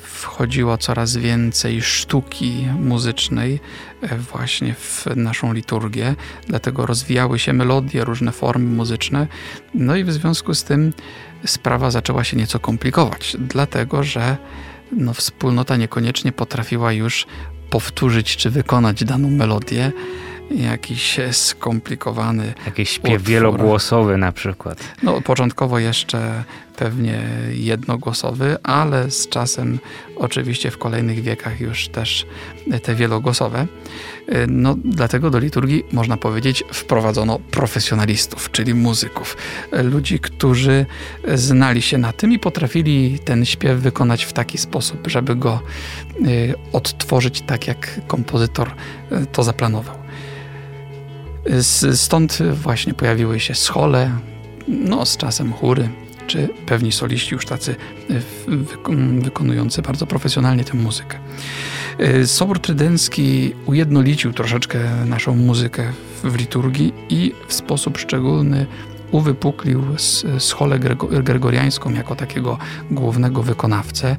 wchodziło 0.04 0.78
coraz 0.78 1.18
więcej 1.18 1.82
sztuki 1.82 2.68
muzycznej 2.80 3.60
y, 4.04 4.18
właśnie 4.18 4.74
w 4.74 5.08
naszą 5.16 5.54
liturgię, 5.54 6.16
dlatego 6.48 6.86
rozwijały 6.86 7.40
się 7.40 7.54
melodie, 7.54 8.04
różne 8.04 8.32
formy 8.32 8.76
muzyczne, 8.76 9.28
no 9.74 9.96
i 9.96 10.04
w 10.04 10.12
związku 10.12 10.54
z 10.54 10.64
tym 10.64 10.94
sprawa 11.46 11.92
zaczęła 11.92 12.24
się 12.24 12.38
nieco 12.38 12.60
komplikować, 12.60 13.38
dlatego 13.40 14.04
że 14.04 14.38
no, 14.92 15.14
wspólnota 15.14 15.76
niekoniecznie 15.76 16.32
potrafiła 16.32 16.92
już 16.92 17.28
powtórzyć 17.70 18.38
czy 18.38 18.50
wykonać 18.50 19.04
daną 19.04 19.30
melodię. 19.30 19.92
Jakiś 20.56 21.20
skomplikowany. 21.32 22.54
Jakiś 22.66 22.90
śpiew 22.90 23.14
utwór. 23.14 23.30
wielogłosowy 23.30 24.18
na 24.18 24.32
przykład. 24.32 24.84
No, 25.04 25.22
początkowo 25.22 25.80
jeszcze 25.80 26.44
pewnie 26.76 27.22
jednogłosowy, 27.52 28.58
ale 28.64 29.12
z 29.12 29.30
czasem, 29.30 29.80
oczywiście 30.16 30.72
w 30.72 30.78
kolejnych 30.78 31.22
wiekach 31.22 31.62
już 31.62 31.88
też 31.88 32.26
te 32.84 32.96
wielogłosowe. 32.96 33.68
No, 34.48 34.76
dlatego 34.86 35.30
do 35.30 35.40
liturgii, 35.40 35.84
można 35.92 36.18
powiedzieć, 36.18 36.64
wprowadzono 36.74 37.40
profesjonalistów, 37.40 38.52
czyli 38.52 38.74
muzyków. 38.74 39.38
Ludzi, 39.72 40.20
którzy 40.20 40.86
znali 41.36 41.82
się 41.82 41.98
na 41.98 42.14
tym 42.14 42.32
i 42.32 42.40
potrafili 42.40 43.20
ten 43.20 43.46
śpiew 43.46 43.80
wykonać 43.80 44.24
w 44.24 44.34
taki 44.34 44.58
sposób, 44.58 45.08
żeby 45.08 45.36
go 45.36 45.60
odtworzyć 46.74 47.42
tak, 47.42 47.68
jak 47.68 48.08
kompozytor 48.08 48.72
to 49.32 49.44
zaplanował. 49.44 50.01
Stąd 51.94 52.40
właśnie 52.54 52.94
pojawiły 52.94 53.40
się 53.40 53.56
schole, 53.56 54.12
no 54.68 55.06
z 55.06 55.18
czasem 55.18 55.54
chóry, 55.54 55.90
czy 56.28 56.50
pewni 56.66 56.92
soliści 56.92 57.34
już 57.34 57.46
tacy 57.46 57.76
wykonujący 59.24 59.82
bardzo 59.82 60.08
profesjonalnie 60.08 60.64
tę 60.64 60.78
muzykę. 60.78 61.18
Y, 62.00 62.28
Sobór 62.28 62.60
Trydencki 62.60 63.54
ujednolicił 63.66 64.34
troszeczkę 64.34 64.80
naszą 65.06 65.36
muzykę 65.36 65.92
w 66.24 66.36
liturgii 66.36 66.94
i 67.10 67.32
w 67.48 67.54
sposób 67.54 67.98
szczególny 67.98 68.66
uwypuklił 69.12 69.84
scholę 70.40 70.80
gregoriańską 71.24 71.94
jako 71.94 72.16
takiego 72.16 72.58
głównego 72.92 73.44
wykonawcę, 73.44 74.18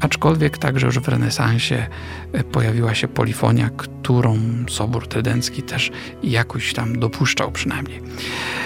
aczkolwiek 0.00 0.58
także 0.58 0.86
już 0.86 0.98
w 0.98 1.08
renesansie 1.08 1.86
e, 2.32 2.44
pojawiła 2.44 2.94
się 2.94 3.08
polifonia, 3.08 3.70
którą 3.76 4.38
Sobór 4.68 5.08
Trydencki 5.08 5.62
też 5.62 5.90
jakoś 6.22 6.74
tam 6.74 6.98
dopuszczał 6.98 7.52
przynajmniej. 7.52 8.00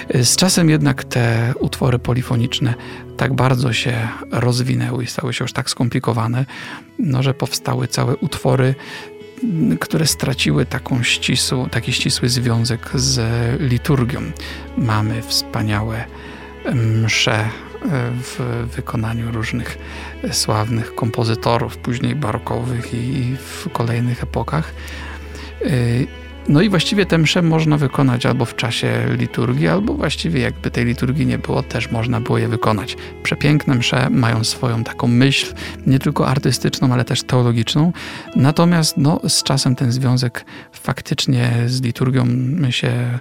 E, 0.08 0.24
z 0.24 0.36
czasem 0.36 0.70
jednak 0.70 1.04
te 1.04 1.54
utwory 1.60 1.98
polifoniczne 1.98 2.74
tak 3.16 3.34
bardzo 3.34 3.72
się 3.72 4.08
rozwinęły 4.30 5.04
i 5.04 5.06
stały 5.06 5.32
się 5.32 5.44
już 5.44 5.52
tak 5.52 5.70
skomplikowane, 5.70 6.46
no, 6.98 7.22
że 7.22 7.34
powstały 7.34 7.88
całe 7.88 8.16
utwory 8.16 8.74
które 9.80 10.06
straciły 10.06 10.66
taką 10.66 11.02
ścisł, 11.02 11.68
taki 11.70 11.92
ścisły 11.92 12.28
związek 12.28 12.90
z 12.94 13.20
liturgią. 13.60 14.20
Mamy 14.76 15.22
wspaniałe 15.22 16.04
msze 16.74 17.34
e, 17.34 17.48
w 18.22 18.66
wykonaniu 18.76 19.32
różnych 19.32 19.78
sławnych 20.32 20.94
kompozytorów, 20.94 21.76
później 21.76 22.14
barokowych 22.14 22.94
i 22.94 23.36
w 23.36 23.68
kolejnych 23.72 24.22
epokach. 24.22 24.74
No 26.48 26.62
i 26.62 26.68
właściwie 26.68 27.06
tę 27.06 27.18
mszę 27.18 27.42
można 27.42 27.76
wykonać 27.76 28.26
albo 28.26 28.44
w 28.44 28.56
czasie 28.56 29.06
liturgii, 29.18 29.68
albo 29.68 29.94
właściwie 29.94 30.40
jakby 30.40 30.70
tej 30.70 30.84
liturgii 30.84 31.26
nie 31.26 31.38
było, 31.38 31.62
też 31.62 31.90
można 31.90 32.20
było 32.20 32.38
je 32.38 32.48
wykonać. 32.48 32.96
Przepiękne 33.22 33.74
msze 33.74 34.10
mają 34.10 34.44
swoją 34.44 34.84
taką 34.84 35.08
myśl, 35.08 35.54
nie 35.86 35.98
tylko 35.98 36.28
artystyczną, 36.28 36.92
ale 36.92 37.04
też 37.04 37.22
teologiczną. 37.22 37.92
Natomiast 38.36 38.96
no, 38.96 39.20
z 39.28 39.42
czasem 39.42 39.76
ten 39.76 39.92
związek 39.92 40.44
faktycznie 40.72 41.52
z 41.66 41.82
liturgią 41.82 42.26
się 42.70 43.18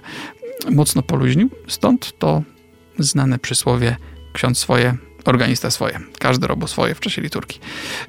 mocno 0.70 1.02
poluźnił. 1.02 1.50
Stąd 1.68 2.18
to 2.18 2.42
znane 2.98 3.38
przysłowie 3.38 3.96
ksiądz 4.32 4.58
swoje, 4.58 4.96
organista 5.24 5.70
swoje. 5.70 6.00
Każdy 6.18 6.46
robił 6.46 6.68
swoje 6.68 6.94
w 6.94 7.00
czasie 7.00 7.22
liturgii. 7.22 7.60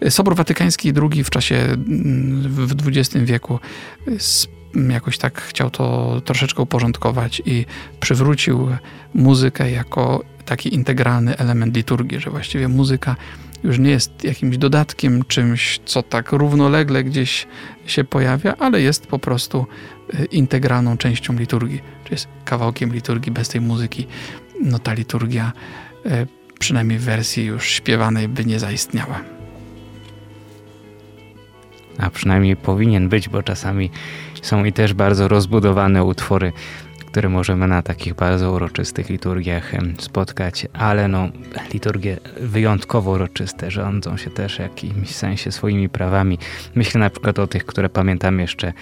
Sobór 0.09 0.35
Watykański 0.35 0.93
II 1.11 1.23
w 1.23 1.29
czasie 1.29 1.77
w 2.41 2.88
XX 2.88 3.25
wieku 3.25 3.59
jakoś 4.75 5.17
tak 5.17 5.41
chciał 5.41 5.69
to 5.69 6.15
troszeczkę 6.25 6.61
uporządkować 6.61 7.41
i 7.45 7.65
przywrócił 7.99 8.69
muzykę 9.13 9.71
jako 9.71 10.23
taki 10.45 10.75
integralny 10.75 11.38
element 11.38 11.75
liturgii, 11.75 12.19
że 12.19 12.29
właściwie 12.29 12.67
muzyka 12.67 13.15
już 13.63 13.79
nie 13.79 13.89
jest 13.89 14.23
jakimś 14.23 14.57
dodatkiem, 14.57 15.23
czymś, 15.25 15.79
co 15.85 16.03
tak 16.03 16.31
równolegle 16.31 17.03
gdzieś 17.03 17.47
się 17.85 18.03
pojawia, 18.03 18.55
ale 18.59 18.81
jest 18.81 19.07
po 19.07 19.19
prostu 19.19 19.65
y, 20.13 20.25
integralną 20.25 20.97
częścią 20.97 21.33
liturgii, 21.33 21.81
czy 22.03 22.13
jest 22.13 22.27
kawałkiem 22.45 22.93
liturgii 22.93 23.31
bez 23.31 23.49
tej 23.49 23.61
muzyki. 23.61 24.07
No 24.61 24.79
ta 24.79 24.93
liturgia, 24.93 25.51
y, 26.05 26.09
przynajmniej 26.59 26.99
w 26.99 27.03
wersji 27.03 27.45
już 27.45 27.71
śpiewanej, 27.71 28.27
by 28.27 28.45
nie 28.45 28.59
zaistniała 28.59 29.21
a 31.99 32.09
przynajmniej 32.09 32.55
powinien 32.55 33.09
być, 33.09 33.29
bo 33.29 33.43
czasami 33.43 33.89
są 34.41 34.65
i 34.65 34.74
też 34.74 34.93
bardzo 34.93 35.27
rozbudowane 35.27 36.03
utwory 36.03 36.51
które 37.10 37.29
możemy 37.29 37.67
na 37.67 37.81
takich 37.81 38.13
bardzo 38.13 38.51
uroczystych 38.51 39.10
liturgiach 39.10 39.72
spotkać, 40.00 40.67
ale 40.74 41.08
no, 41.08 41.29
liturgie 41.74 42.17
wyjątkowo 42.39 43.12
uroczyste 43.12 43.72
rządzą 43.72 44.17
się 44.17 44.29
też 44.29 44.55
w 44.55 44.60
jakimś 44.60 45.15
sensie 45.15 45.51
swoimi 45.51 45.89
prawami. 45.89 46.38
Myślę 46.75 47.00
na 47.00 47.10
przykład 47.10 47.39
o 47.39 47.48
tych, 47.48 47.65
które 47.65 47.89
pamiętam 47.89 48.39
jeszcze 48.39 48.74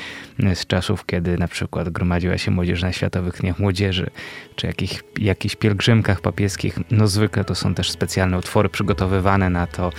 z 0.54 0.66
czasów, 0.66 1.06
kiedy 1.06 1.38
na 1.38 1.48
przykład 1.48 1.90
gromadziła 1.90 2.38
się 2.38 2.52
młodzież 2.52 2.84
na 2.84 2.92
Światowych 2.92 3.42
Dniach 3.42 3.60
Młodzieży, 3.60 4.10
czy 4.56 4.68
jakich, 4.68 5.04
jakichś 5.20 5.56
pielgrzymkach 5.56 6.22
papieskich. 6.22 6.80
No 6.92 7.08
zwykle 7.08 7.44
to 7.44 7.56
są 7.56 7.74
też 7.74 7.92
specjalne 7.92 8.38
utwory 8.38 8.70
przygotowywane 8.70 9.50
na 9.50 9.68
to, 9.68 9.92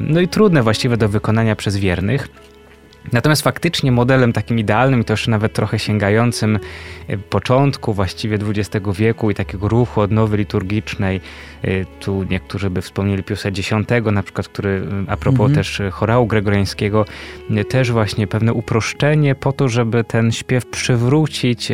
no 0.00 0.20
i 0.20 0.28
trudne 0.28 0.62
właściwie 0.62 0.96
do 0.96 1.08
wykonania 1.08 1.56
przez 1.56 1.76
wiernych. 1.76 2.28
Natomiast 3.12 3.42
faktycznie 3.42 3.92
modelem 3.92 4.32
takim 4.32 4.58
idealnym, 4.58 5.00
i 5.00 5.04
to 5.04 5.12
jeszcze 5.12 5.30
nawet 5.30 5.52
trochę 5.52 5.78
sięgającym 5.78 6.58
e, 7.08 7.18
początku 7.18 7.94
właściwie 7.94 8.38
XX 8.46 8.86
wieku 8.98 9.30
i 9.30 9.34
takiego 9.34 9.68
ruchu 9.68 10.00
odnowy 10.00 10.36
liturgicznej, 10.36 11.20
e, 11.62 11.84
tu 11.84 12.24
niektórzy 12.30 12.70
by 12.70 12.82
wspomnieli 12.82 13.22
Piusa 13.22 13.48
X, 13.48 13.70
na 14.12 14.22
przykład, 14.22 14.48
który 14.48 14.82
a 15.08 15.16
propos 15.16 15.40
mhm. 15.40 15.54
też 15.54 15.82
chorału 15.90 16.26
gregoriańskiego, 16.26 17.04
e, 17.50 17.64
też 17.64 17.92
właśnie 17.92 18.26
pewne 18.26 18.52
uproszczenie 18.52 19.34
po 19.34 19.52
to, 19.52 19.68
żeby 19.68 20.04
ten 20.04 20.32
śpiew 20.32 20.66
przywrócić 20.66 21.72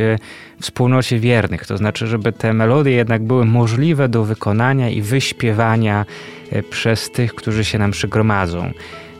wspólnocie 0.61 1.19
wiernych, 1.19 1.67
to 1.67 1.77
znaczy, 1.77 2.07
żeby 2.07 2.33
te 2.33 2.53
melodie 2.53 2.93
jednak 2.93 3.23
były 3.23 3.45
możliwe 3.45 4.09
do 4.09 4.25
wykonania 4.25 4.89
i 4.89 5.03
wyśpiewania 5.03 6.07
przez 6.71 7.11
tych, 7.11 7.35
którzy 7.35 7.65
się 7.65 7.79
nam 7.79 7.91
przygromadzą. 7.91 8.73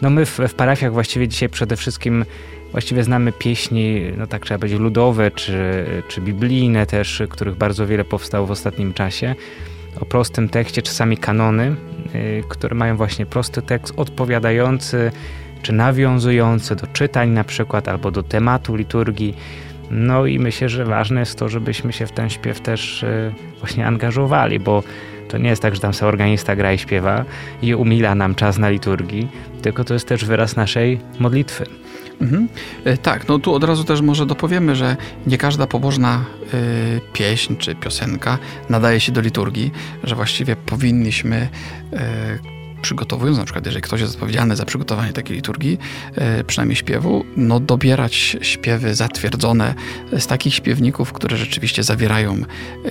No 0.03 0.11
my 0.11 0.27
w, 0.27 0.39
w 0.49 0.55
parafiach 0.55 0.93
właściwie 0.93 1.29
dzisiaj 1.29 1.49
przede 1.49 1.77
wszystkim 1.77 2.25
właściwie 2.73 3.05
znamy 3.05 3.33
pieśni, 3.33 4.01
no 4.19 4.27
tak 4.27 4.43
trzeba 4.43 4.59
powiedzieć, 4.59 4.81
ludowe 4.81 5.31
czy, 5.31 5.85
czy 6.09 6.21
biblijne 6.21 6.87
też, 6.87 7.23
których 7.31 7.57
bardzo 7.57 7.87
wiele 7.87 8.05
powstało 8.05 8.47
w 8.47 8.51
ostatnim 8.51 8.95
czasie. 8.95 9.35
o 10.01 10.05
prostym 10.05 10.49
tekście, 10.49 10.83
czasami 10.83 11.17
kanony, 11.17 11.77
które 12.49 12.75
mają 12.75 12.97
właśnie 12.97 13.27
prosty 13.27 13.63
tekst 13.63 13.95
odpowiadający 13.97 15.13
czy 15.63 15.73
nawiązujący 15.73 16.77
do 16.77 16.87
czytań 16.87 17.31
na 17.31 17.45
przykład 17.45 17.89
albo 17.89 18.11
do 18.11 18.23
tematu 18.23 18.77
liturgii. 18.77 19.35
No 19.91 20.27
i 20.27 20.39
myślę, 20.39 20.69
że 20.69 20.85
ważne 20.85 21.21
jest 21.21 21.39
to, 21.39 21.49
żebyśmy 21.49 21.93
się 21.93 22.07
w 22.07 22.13
ten 22.13 22.31
śpiew 22.31 22.61
też 22.61 23.05
właśnie 23.61 23.87
angażowali, 23.87 24.61
bo 24.61 24.83
to 25.35 25.39
nie 25.39 25.51
jest 25.51 25.63
tak, 25.63 25.75
że 25.75 25.81
tam 25.81 25.95
sobie 25.95 26.09
organista 26.09 26.57
gra 26.57 26.73
i 26.73 26.79
śpiewa 26.79 27.25
i 27.63 27.75
umila 27.75 28.15
nam 28.15 28.35
czas 28.35 28.59
na 28.59 28.71
liturgii, 28.71 29.29
tylko 29.63 29.85
to 29.85 29.95
jest 29.95 30.09
też 30.09 30.25
wyraz 30.25 30.57
naszej 30.57 31.01
modlitwy. 31.19 31.67
Mhm. 32.21 32.49
E, 32.85 32.97
tak, 32.97 33.29
no 33.29 33.39
tu 33.39 33.55
od 33.55 33.65
razu 33.65 33.85
też 33.85 34.01
może 34.01 34.27
dopowiemy, 34.27 34.77
że 34.77 34.97
nie 35.27 35.39
każda 35.39 35.67
pobożna 35.67 36.25
y, 36.55 37.01
pieśń 37.13 37.57
czy 37.57 37.75
piosenka 37.75 38.39
nadaje 38.69 39.01
się 39.01 39.13
do 39.13 39.21
liturgii, 39.21 39.73
że 40.05 40.15
właściwie 40.15 40.57
powinniśmy 40.57 41.49
y, 41.93 42.54
przygotowując, 42.85 43.39
na 43.39 43.45
przykład 43.45 43.67
jeżeli 43.67 43.83
ktoś 43.83 44.01
jest 44.01 44.15
odpowiedzialny 44.15 44.57
za 44.57 44.65
przygotowanie 44.65 45.13
takiej 45.13 45.37
liturgii, 45.37 45.79
e, 46.15 46.45
przynajmniej 46.45 46.77
śpiewu, 46.77 47.25
no 47.37 47.61
dobierać 47.61 48.37
śpiewy 48.41 48.95
zatwierdzone 48.95 49.75
z 50.19 50.27
takich 50.27 50.55
śpiewników, 50.55 51.13
które 51.13 51.37
rzeczywiście 51.37 51.83
zawierają 51.83 52.43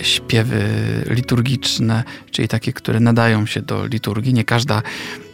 śpiewy 0.02 0.64
liturgiczne, 1.10 2.04
czyli 2.32 2.48
takie, 2.48 2.74
które 2.74 3.00
nadają 3.00 3.46
się 3.46 3.62
do 3.62 3.88
liturgii. 3.88 4.34
Nie 4.34 4.44
każda 4.44 4.82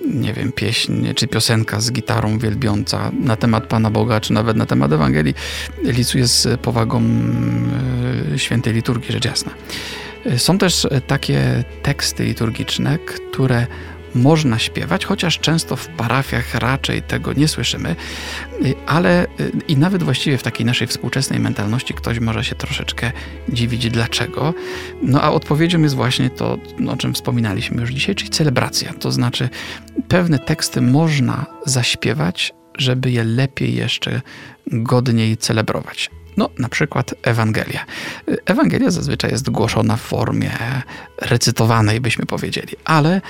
nie 0.06 0.34
wiem, 0.34 0.52
pieśń 0.52 1.14
czy 1.16 1.28
piosenka 1.28 1.82
z 1.82 1.92
gitarą 1.92 2.40
wielbiąca 2.40 3.12
na 3.20 3.36
temat 3.36 3.68
Pana 3.68 3.92
Boga, 3.92 4.20
czy 4.20 4.34
nawet 4.34 4.58
na 4.58 4.66
temat 4.66 4.92
Ewangelii, 4.92 5.34
licuje 5.84 6.28
z 6.28 6.60
powagą 6.60 7.04
e, 8.34 8.40
świętej 8.40 8.74
liturgii, 8.74 9.12
rzecz 9.12 9.26
jasna. 9.26 9.52
E, 10.26 10.40
są 10.40 10.58
też 10.58 10.88
takie 11.08 11.64
teksty 11.84 12.24
liturgiczne, 12.24 12.98
które 12.98 13.68
można 14.16 14.60
śpiewać, 14.60 15.06
chociaż 15.06 15.40
często 15.40 15.76
w 15.76 15.88
parafiach 15.88 16.56
raczej 16.56 17.02
tego 17.02 17.34
nie 17.34 17.48
słyszymy, 17.48 17.96
ale 18.88 19.28
i 19.68 19.78
nawet 19.78 20.04
właściwie 20.04 20.38
w 20.38 20.44
takiej 20.44 20.66
naszej 20.66 20.88
współczesnej 20.88 21.40
mentalności 21.40 21.94
ktoś 21.94 22.20
może 22.20 22.44
się 22.44 22.56
troszeczkę 22.56 23.12
dziwić 23.50 23.90
dlaczego. 23.90 24.54
No 25.02 25.22
a 25.22 25.32
odpowiedzią 25.32 25.82
jest 25.82 25.96
właśnie 25.96 26.30
to, 26.30 26.58
o 26.90 26.98
czym 26.98 27.14
wspominaliśmy 27.14 27.82
już 27.82 27.92
dzisiaj, 27.92 28.16
czyli 28.16 28.30
celebracja. 28.30 28.94
To 28.94 29.12
znaczy 29.12 29.50
pewne 30.08 30.40
teksty 30.40 30.82
można 30.82 31.46
zaśpiewać, 31.66 32.54
żeby 32.78 33.12
je 33.12 33.24
lepiej 33.24 33.76
jeszcze 33.76 34.22
godniej 34.68 35.38
celebrować. 35.38 36.10
No, 36.38 36.50
na 36.60 36.70
przykład 36.70 37.14
Ewangelia. 37.24 37.86
Ewangelia 38.46 38.92
zazwyczaj 38.92 39.32
jest 39.32 39.50
głoszona 39.50 39.96
w 39.96 40.02
formie 40.02 40.52
recytowanej, 41.22 42.02
byśmy 42.02 42.26
powiedzieli, 42.26 42.76
ale 42.86 43.22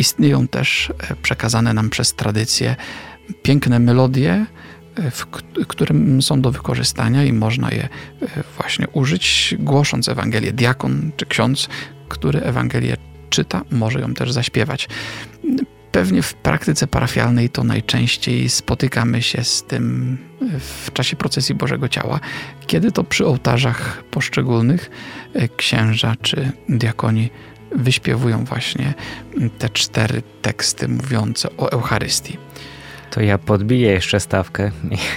Istnieją 0.00 0.48
też 0.48 0.92
e, 1.10 1.16
przekazane 1.16 1.74
nam 1.74 1.90
przez 1.90 2.14
tradycję 2.14 2.76
piękne 3.42 3.78
melodie, 3.78 4.46
e, 4.94 5.10
w, 5.10 5.26
które 5.68 5.94
są 6.20 6.40
do 6.40 6.50
wykorzystania 6.50 7.24
i 7.24 7.32
można 7.32 7.70
je 7.70 7.82
e, 7.82 7.88
właśnie 8.56 8.88
użyć, 8.88 9.54
głosząc 9.58 10.08
Ewangelię. 10.08 10.52
Diakon 10.52 11.12
czy 11.16 11.26
ksiądz, 11.26 11.68
który 12.08 12.40
Ewangelię 12.40 12.96
czyta, 13.30 13.62
może 13.70 14.00
ją 14.00 14.14
też 14.14 14.32
zaśpiewać. 14.32 14.88
Pewnie 15.92 16.22
w 16.22 16.34
praktyce 16.34 16.86
parafialnej 16.86 17.50
to 17.50 17.64
najczęściej 17.64 18.48
spotykamy 18.48 19.22
się 19.22 19.44
z 19.44 19.62
tym 19.62 20.18
w 20.58 20.92
czasie 20.92 21.16
procesji 21.16 21.54
Bożego 21.54 21.88
Ciała, 21.88 22.20
kiedy 22.66 22.92
to 22.92 23.04
przy 23.04 23.26
ołtarzach 23.26 24.02
poszczególnych 24.10 24.90
księża 25.56 26.16
czy 26.22 26.52
diakoni 26.68 27.30
wyśpiewują 27.76 28.44
właśnie 28.44 28.94
te 29.58 29.68
cztery 29.68 30.22
teksty 30.42 30.88
mówiące 30.88 31.48
o 31.56 31.72
Eucharystii. 31.72 32.36
To 33.10 33.20
ja 33.20 33.38
podbiję 33.38 33.92
jeszcze 33.92 34.20
stawkę 34.20 34.70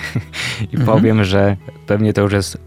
i, 0.71 0.77
mhm. 0.77 0.85
powiem, 0.85 1.23
że 1.23 1.57
pewnie 1.87 2.13
to 2.13 2.21
już 2.21 2.33
jest 2.33 2.57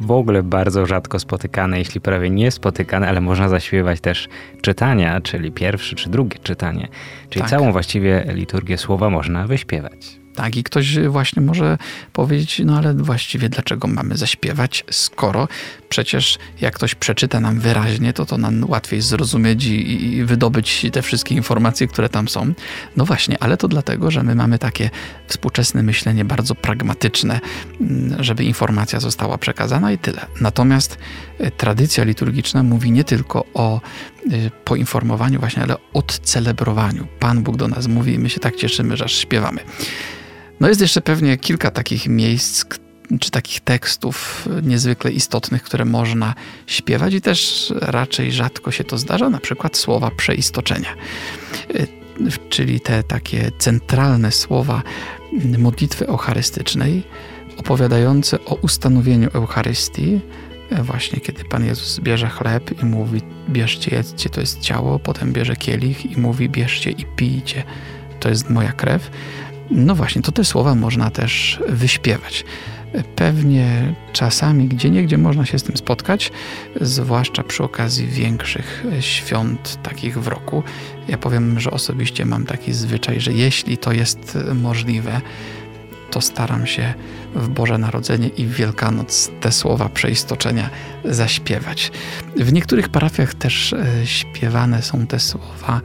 w 0.00 0.10
ogóle 0.10 0.42
bardzo 0.42 0.86
rzadko 0.86 1.18
spotykane, 1.18 1.78
jeśli 1.78 2.00
prawie 2.00 2.30
nie 2.30 2.50
spotykane, 2.50 3.08
ale 3.08 3.20
można 3.20 3.48
zaśpiewać 3.48 4.00
też 4.00 4.28
czytania, 4.60 5.20
czyli 5.20 5.52
pierwsze 5.52 5.96
czy 5.96 6.10
drugie 6.10 6.38
czytanie. 6.38 6.88
Czyli 7.28 7.40
tak. 7.40 7.50
całą 7.50 7.72
właściwie 7.72 8.24
liturgię 8.28 8.78
słowa 8.78 9.10
można 9.10 9.46
wyśpiewać. 9.46 10.23
Tak, 10.34 10.56
i 10.56 10.64
ktoś 10.64 10.98
właśnie 10.98 11.42
może 11.42 11.78
powiedzieć, 12.12 12.62
no 12.64 12.78
ale 12.78 12.94
właściwie 12.94 13.48
dlaczego 13.48 13.88
mamy 13.88 14.16
zaśpiewać, 14.16 14.84
skoro 14.90 15.48
przecież 15.88 16.38
jak 16.60 16.74
ktoś 16.74 16.94
przeczyta 16.94 17.40
nam 17.40 17.60
wyraźnie, 17.60 18.12
to 18.12 18.26
to 18.26 18.38
nam 18.38 18.64
łatwiej 18.68 19.00
zrozumieć 19.00 19.64
i, 19.64 20.04
i 20.14 20.24
wydobyć 20.24 20.86
te 20.92 21.02
wszystkie 21.02 21.34
informacje, 21.34 21.86
które 21.86 22.08
tam 22.08 22.28
są. 22.28 22.54
No 22.96 23.04
właśnie, 23.04 23.36
ale 23.42 23.56
to 23.56 23.68
dlatego, 23.68 24.10
że 24.10 24.22
my 24.22 24.34
mamy 24.34 24.58
takie 24.58 24.90
współczesne 25.26 25.82
myślenie 25.82 26.24
bardzo 26.24 26.54
pragmatyczne, 26.54 27.40
mm, 27.80 28.24
żeby 28.24 28.44
informacja 28.44 29.00
została 29.00 29.38
przekazana 29.38 29.92
i 29.92 29.98
tyle. 29.98 30.26
Natomiast 30.40 30.98
e, 31.38 31.50
tradycja 31.50 32.04
liturgiczna 32.04 32.62
mówi 32.62 32.92
nie 32.92 33.04
tylko 33.04 33.44
o 33.54 33.80
e, 33.80 34.50
poinformowaniu 34.64 35.40
właśnie, 35.40 35.62
ale 35.62 35.76
odcelebrowaniu. 35.92 37.06
Pan 37.20 37.42
Bóg 37.42 37.56
do 37.56 37.68
nas 37.68 37.86
mówi 37.86 38.14
i 38.14 38.18
my 38.18 38.30
się 38.30 38.40
tak 38.40 38.56
cieszymy, 38.56 38.96
że 38.96 39.04
aż 39.04 39.12
śpiewamy. 39.16 39.60
No 40.60 40.68
jest 40.68 40.80
jeszcze 40.80 41.00
pewnie 41.00 41.36
kilka 41.36 41.70
takich 41.70 42.08
miejsc, 42.08 42.64
czy 43.20 43.30
takich 43.30 43.60
tekstów 43.60 44.48
niezwykle 44.62 45.12
istotnych, 45.12 45.62
które 45.62 45.84
można 45.84 46.34
śpiewać 46.66 47.14
i 47.14 47.20
też 47.20 47.72
raczej 47.80 48.32
rzadko 48.32 48.70
się 48.70 48.84
to 48.84 48.98
zdarza, 48.98 49.30
na 49.30 49.40
przykład 49.40 49.76
słowa 49.76 50.10
przeistoczenia. 50.10 50.94
Y, 51.74 51.86
czyli 52.48 52.80
te 52.80 53.02
takie 53.02 53.50
centralne 53.58 54.32
słowa 54.32 54.82
modlitwy 55.58 56.06
eucharystycznej, 56.06 57.02
opowiadające 57.56 58.44
o 58.44 58.54
ustanowieniu 58.54 59.28
Eucharystii, 59.32 60.20
właśnie 60.82 61.20
kiedy 61.20 61.44
Pan 61.44 61.64
Jezus 61.64 62.00
bierze 62.00 62.28
chleb 62.28 62.82
i 62.82 62.84
mówi 62.84 63.20
bierzcie, 63.48 63.96
jedzcie, 63.96 64.30
to 64.30 64.40
jest 64.40 64.60
ciało, 64.60 64.98
potem 64.98 65.32
bierze 65.32 65.56
kielich 65.56 66.06
i 66.06 66.20
mówi 66.20 66.48
bierzcie 66.48 66.90
i 66.90 67.04
pijcie, 67.16 67.62
to 68.20 68.28
jest 68.28 68.50
moja 68.50 68.72
krew. 68.72 69.10
No 69.70 69.94
właśnie, 69.94 70.22
to 70.22 70.32
te 70.32 70.44
słowa 70.44 70.74
można 70.74 71.10
też 71.10 71.60
wyśpiewać. 71.68 72.44
Pewnie 73.16 73.94
czasami, 74.12 74.68
gdzie 74.68 74.90
niegdzie 74.90 75.18
można 75.18 75.46
się 75.46 75.58
z 75.58 75.62
tym 75.62 75.76
spotkać, 75.76 76.32
zwłaszcza 76.80 77.42
przy 77.42 77.64
okazji 77.64 78.06
większych 78.06 78.84
świąt 79.00 79.78
takich 79.82 80.20
w 80.20 80.28
roku. 80.28 80.62
Ja 81.08 81.18
powiem, 81.18 81.60
że 81.60 81.70
osobiście 81.70 82.24
mam 82.24 82.46
taki 82.46 82.72
zwyczaj, 82.72 83.20
że 83.20 83.32
jeśli 83.32 83.78
to 83.78 83.92
jest 83.92 84.38
możliwe, 84.54 85.20
to 86.10 86.20
staram 86.20 86.66
się 86.66 86.94
w 87.34 87.48
Boże 87.48 87.78
Narodzenie 87.78 88.28
i 88.28 88.46
w 88.46 88.54
Wielkanoc 88.54 89.30
te 89.40 89.52
słowa 89.52 89.88
przeistoczenia 89.88 90.70
zaśpiewać. 91.04 91.92
W 92.36 92.52
niektórych 92.52 92.88
parafiach 92.88 93.34
też 93.34 93.72
e, 93.72 93.86
śpiewane 94.04 94.82
są 94.82 95.06
te 95.06 95.20
słowa 95.20 95.80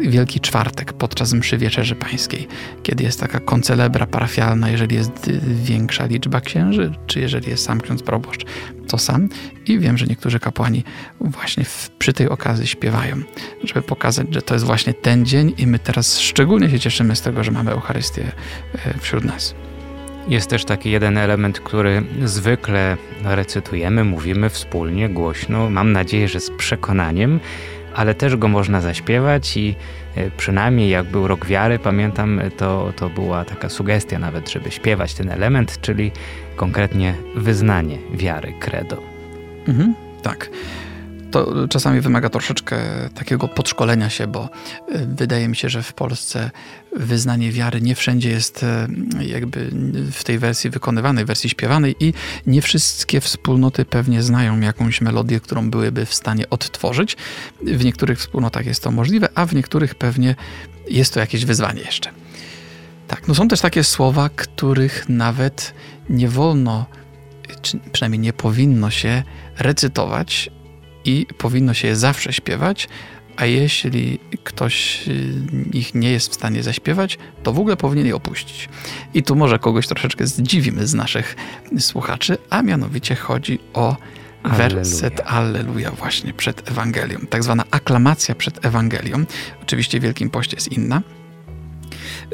Wielki 0.00 0.40
Czwartek 0.40 0.92
podczas 0.92 1.32
mszy 1.32 1.58
Wieczerzy 1.58 1.94
Pańskiej, 1.94 2.48
kiedy 2.82 3.04
jest 3.04 3.20
taka 3.20 3.40
koncelebra 3.40 4.06
parafialna, 4.06 4.70
jeżeli 4.70 4.96
jest 4.96 5.30
większa 5.64 6.06
liczba 6.06 6.40
księży, 6.40 6.92
czy 7.06 7.20
jeżeli 7.20 7.50
jest 7.50 7.64
sam 7.64 7.80
ksiądz 7.80 8.02
proboszcz, 8.02 8.46
to 8.88 8.98
sam. 8.98 9.28
I 9.66 9.78
wiem, 9.78 9.98
że 9.98 10.06
niektórzy 10.06 10.40
kapłani 10.40 10.84
właśnie 11.20 11.64
w, 11.64 11.90
przy 11.98 12.12
tej 12.12 12.28
okazji 12.28 12.66
śpiewają, 12.66 13.16
żeby 13.64 13.82
pokazać, 13.82 14.26
że 14.30 14.42
to 14.42 14.54
jest 14.54 14.66
właśnie 14.66 14.94
ten 14.94 15.26
dzień 15.26 15.54
i 15.58 15.66
my 15.66 15.78
teraz 15.78 16.18
szczególnie 16.18 16.70
się 16.70 16.80
cieszymy 16.80 17.16
z 17.16 17.20
tego, 17.20 17.44
że 17.44 17.50
mamy 17.50 17.70
Eucharystię 17.70 18.32
e, 18.86 18.98
wśród 18.98 19.24
nas. 19.24 19.54
Jest 20.28 20.50
też 20.50 20.64
taki 20.64 20.90
jeden 20.90 21.18
element, 21.18 21.60
który 21.60 22.02
zwykle 22.24 22.96
recytujemy, 23.24 24.04
mówimy 24.04 24.50
wspólnie, 24.50 25.08
głośno, 25.08 25.70
mam 25.70 25.92
nadzieję, 25.92 26.28
że 26.28 26.40
z 26.40 26.50
przekonaniem, 26.50 27.40
ale 27.94 28.14
też 28.14 28.36
go 28.36 28.48
można 28.48 28.80
zaśpiewać 28.80 29.56
i 29.56 29.74
e, 30.16 30.30
przynajmniej 30.30 30.90
jak 30.90 31.06
był 31.06 31.26
rok 31.26 31.46
wiary, 31.46 31.78
pamiętam, 31.78 32.40
to, 32.56 32.92
to 32.96 33.08
była 33.08 33.44
taka 33.44 33.68
sugestia 33.68 34.18
nawet, 34.18 34.50
żeby 34.50 34.70
śpiewać 34.70 35.14
ten 35.14 35.30
element, 35.30 35.80
czyli 35.80 36.12
konkretnie 36.56 37.14
wyznanie 37.36 37.98
wiary, 38.12 38.54
credo. 38.60 39.02
Mhm, 39.68 39.94
tak 40.22 40.50
to 41.34 41.68
czasami 41.68 42.00
wymaga 42.00 42.28
troszeczkę 42.28 42.76
takiego 43.14 43.48
podszkolenia 43.48 44.10
się, 44.10 44.26
bo 44.26 44.48
e, 44.88 45.06
wydaje 45.06 45.48
mi 45.48 45.56
się, 45.56 45.68
że 45.68 45.82
w 45.82 45.92
Polsce 45.92 46.50
wyznanie 46.96 47.52
wiary 47.52 47.80
nie 47.80 47.94
wszędzie 47.94 48.30
jest 48.30 48.62
e, 48.62 48.88
jakby 49.26 49.70
w 50.12 50.24
tej 50.24 50.38
wersji 50.38 50.70
wykonywanej, 50.70 51.24
wersji 51.24 51.50
śpiewanej 51.50 51.96
i 52.00 52.12
nie 52.46 52.62
wszystkie 52.62 53.20
wspólnoty 53.20 53.84
pewnie 53.84 54.22
znają 54.22 54.60
jakąś 54.60 55.00
melodię, 55.00 55.40
którą 55.40 55.70
byłyby 55.70 56.06
w 56.06 56.14
stanie 56.14 56.50
odtworzyć. 56.50 57.16
W 57.62 57.84
niektórych 57.84 58.18
wspólnotach 58.18 58.66
jest 58.66 58.82
to 58.82 58.90
możliwe, 58.90 59.28
a 59.34 59.46
w 59.46 59.54
niektórych 59.54 59.94
pewnie 59.94 60.34
jest 60.88 61.14
to 61.14 61.20
jakieś 61.20 61.44
wyzwanie 61.44 61.80
jeszcze. 61.80 62.10
Tak, 63.08 63.28
no 63.28 63.34
są 63.34 63.48
też 63.48 63.60
takie 63.60 63.84
słowa, 63.84 64.28
których 64.36 65.08
nawet 65.08 65.74
nie 66.10 66.28
wolno, 66.28 66.86
czy 67.62 67.78
przynajmniej 67.92 68.20
nie 68.20 68.32
powinno 68.32 68.90
się 68.90 69.22
recytować 69.58 70.50
i 71.04 71.26
powinno 71.38 71.74
się 71.74 71.88
je 71.88 71.96
zawsze 71.96 72.32
śpiewać, 72.32 72.88
a 73.36 73.46
jeśli 73.46 74.18
ktoś 74.44 75.08
y, 75.08 75.32
ich 75.72 75.94
nie 75.94 76.10
jest 76.10 76.30
w 76.30 76.34
stanie 76.34 76.62
zaśpiewać, 76.62 77.18
to 77.42 77.52
w 77.52 77.58
ogóle 77.58 77.76
powinien 77.76 78.06
je 78.06 78.16
opuścić. 78.16 78.68
I 79.14 79.22
tu 79.22 79.36
może 79.36 79.58
kogoś 79.58 79.86
troszeczkę 79.86 80.26
zdziwimy 80.26 80.86
z 80.86 80.94
naszych 80.94 81.36
słuchaczy, 81.78 82.38
a 82.50 82.62
mianowicie 82.62 83.14
chodzi 83.14 83.58
o 83.74 83.96
werset 84.44 85.20
Alleluja 85.24 85.90
właśnie 85.90 86.32
przed 86.32 86.70
Ewangelią. 86.70 87.18
Tak 87.30 87.42
zwana 87.42 87.64
aklamacja 87.70 88.34
przed 88.34 88.66
Ewangelią. 88.66 89.24
Oczywiście 89.62 90.00
w 90.00 90.02
Wielkim 90.02 90.30
Poście 90.30 90.56
jest 90.56 90.72
inna. 90.72 91.02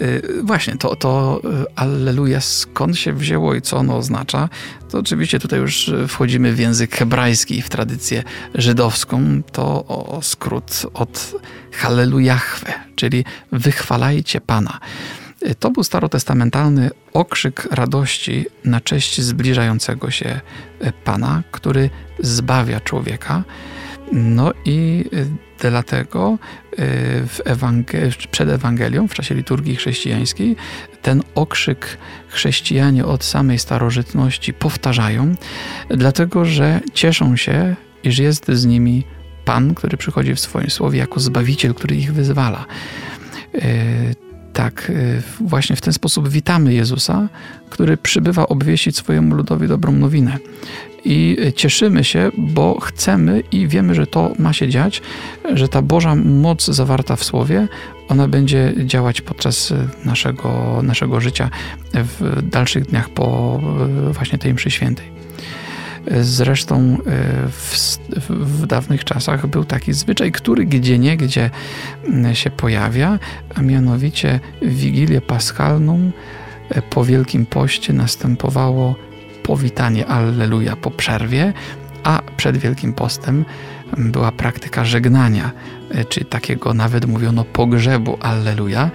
Y, 0.02 0.22
właśnie, 0.42 0.76
to, 0.76 0.96
to 0.96 1.40
y, 1.44 1.64
Alleluja, 1.76 2.40
skąd 2.40 2.98
się 2.98 3.12
wzięło 3.12 3.54
i 3.54 3.62
co 3.62 3.76
ono 3.76 3.96
oznacza? 3.96 4.48
To 4.90 4.98
oczywiście 4.98 5.38
tutaj 5.38 5.60
już 5.60 5.90
wchodzimy 6.08 6.52
w 6.52 6.58
język 6.58 6.96
hebrajski, 6.96 7.62
w 7.62 7.68
tradycję 7.68 8.22
żydowską. 8.54 9.42
To 9.52 9.84
o 9.86 10.18
skrót 10.22 10.86
od 10.94 11.32
Hallelujahwe, 11.72 12.72
czyli 12.96 13.24
wychwalajcie 13.52 14.40
Pana. 14.40 14.78
Y, 15.46 15.54
to 15.54 15.70
był 15.70 15.84
starotestamentalny 15.84 16.90
okrzyk 17.12 17.68
radości 17.70 18.46
na 18.64 18.80
cześć 18.80 19.20
zbliżającego 19.20 20.10
się 20.10 20.40
Pana, 21.04 21.42
który 21.50 21.90
zbawia 22.18 22.80
człowieka. 22.80 23.44
No 24.12 24.52
i 24.64 25.04
Dlatego 25.60 26.38
y, 26.72 26.76
w 27.26 27.40
Ewangel- 27.44 28.28
przed 28.30 28.48
Ewangelią, 28.48 29.08
w 29.08 29.14
czasie 29.14 29.34
liturgii 29.34 29.76
chrześcijańskiej, 29.76 30.56
ten 31.02 31.22
okrzyk 31.34 31.98
chrześcijanie 32.28 33.04
od 33.04 33.24
samej 33.24 33.58
starożytności 33.58 34.52
powtarzają, 34.52 35.34
dlatego 35.88 36.44
że 36.44 36.80
cieszą 36.94 37.36
się, 37.36 37.76
iż 38.04 38.18
jest 38.18 38.48
z 38.48 38.66
nimi 38.66 39.04
Pan, 39.44 39.74
który 39.74 39.96
przychodzi 39.96 40.34
w 40.34 40.40
swoim 40.40 40.70
słowie 40.70 40.98
jako 40.98 41.20
Zbawiciel, 41.20 41.74
który 41.74 41.96
ich 41.96 42.12
wyzwala. 42.12 42.66
Y, 43.54 43.60
tak, 44.52 44.90
y, 44.90 45.22
właśnie 45.40 45.76
w 45.76 45.80
ten 45.80 45.92
sposób 45.92 46.28
witamy 46.28 46.74
Jezusa, 46.74 47.28
który 47.70 47.96
przybywa 47.96 48.48
obwieścić 48.48 48.96
swojemu 48.96 49.34
ludowi 49.34 49.68
dobrą 49.68 49.92
nowinę 49.92 50.38
i 51.04 51.36
cieszymy 51.56 52.04
się, 52.04 52.30
bo 52.38 52.80
chcemy 52.80 53.42
i 53.52 53.68
wiemy, 53.68 53.94
że 53.94 54.06
to 54.06 54.32
ma 54.38 54.52
się 54.52 54.68
dziać, 54.68 55.02
że 55.54 55.68
ta 55.68 55.82
Boża 55.82 56.14
moc 56.14 56.66
zawarta 56.66 57.16
w 57.16 57.24
Słowie, 57.24 57.68
ona 58.08 58.28
będzie 58.28 58.74
działać 58.84 59.20
podczas 59.20 59.74
naszego, 60.04 60.80
naszego 60.82 61.20
życia 61.20 61.50
w 61.94 62.42
dalszych 62.42 62.86
dniach 62.86 63.08
po 63.08 63.60
właśnie 64.12 64.38
tej 64.38 64.54
mszy 64.54 64.70
świętej. 64.70 65.20
Zresztą 66.20 66.78
e, 66.78 67.48
w, 67.48 67.98
w, 68.28 68.66
dawnych 68.66 69.04
czasach 69.04 69.46
był 69.46 69.64
taki 69.64 69.92
zwyczaj, 69.92 70.32
który 70.32 70.66
gdzie 70.66 70.98
nie 70.98 71.16
gdzie 71.16 71.50
się 72.32 72.50
pojawia, 72.50 73.18
a 73.54 73.62
mianowicie 73.62 74.40
Wigilię 74.62 75.20
Paschalną 75.20 76.10
e, 76.70 76.82
po 76.82 77.04
Wielkim 77.04 77.46
Poście 77.46 77.92
następowało 77.92 78.94
powitanie 79.42 80.06
Alleluja 80.06 80.76
po 80.76 80.90
przerwie, 80.90 81.52
a 82.04 82.22
przed 82.36 82.56
Wielkim 82.56 82.92
Postem 82.92 83.44
była 83.96 84.32
praktyka 84.32 84.84
żegnania, 84.84 85.50
e, 85.90 86.04
czy 86.04 86.24
takiego 86.24 86.74
nawet 86.74 87.06
mówiono 87.06 87.44
pogrzebu 87.44 88.18
Alleluja. 88.20 88.90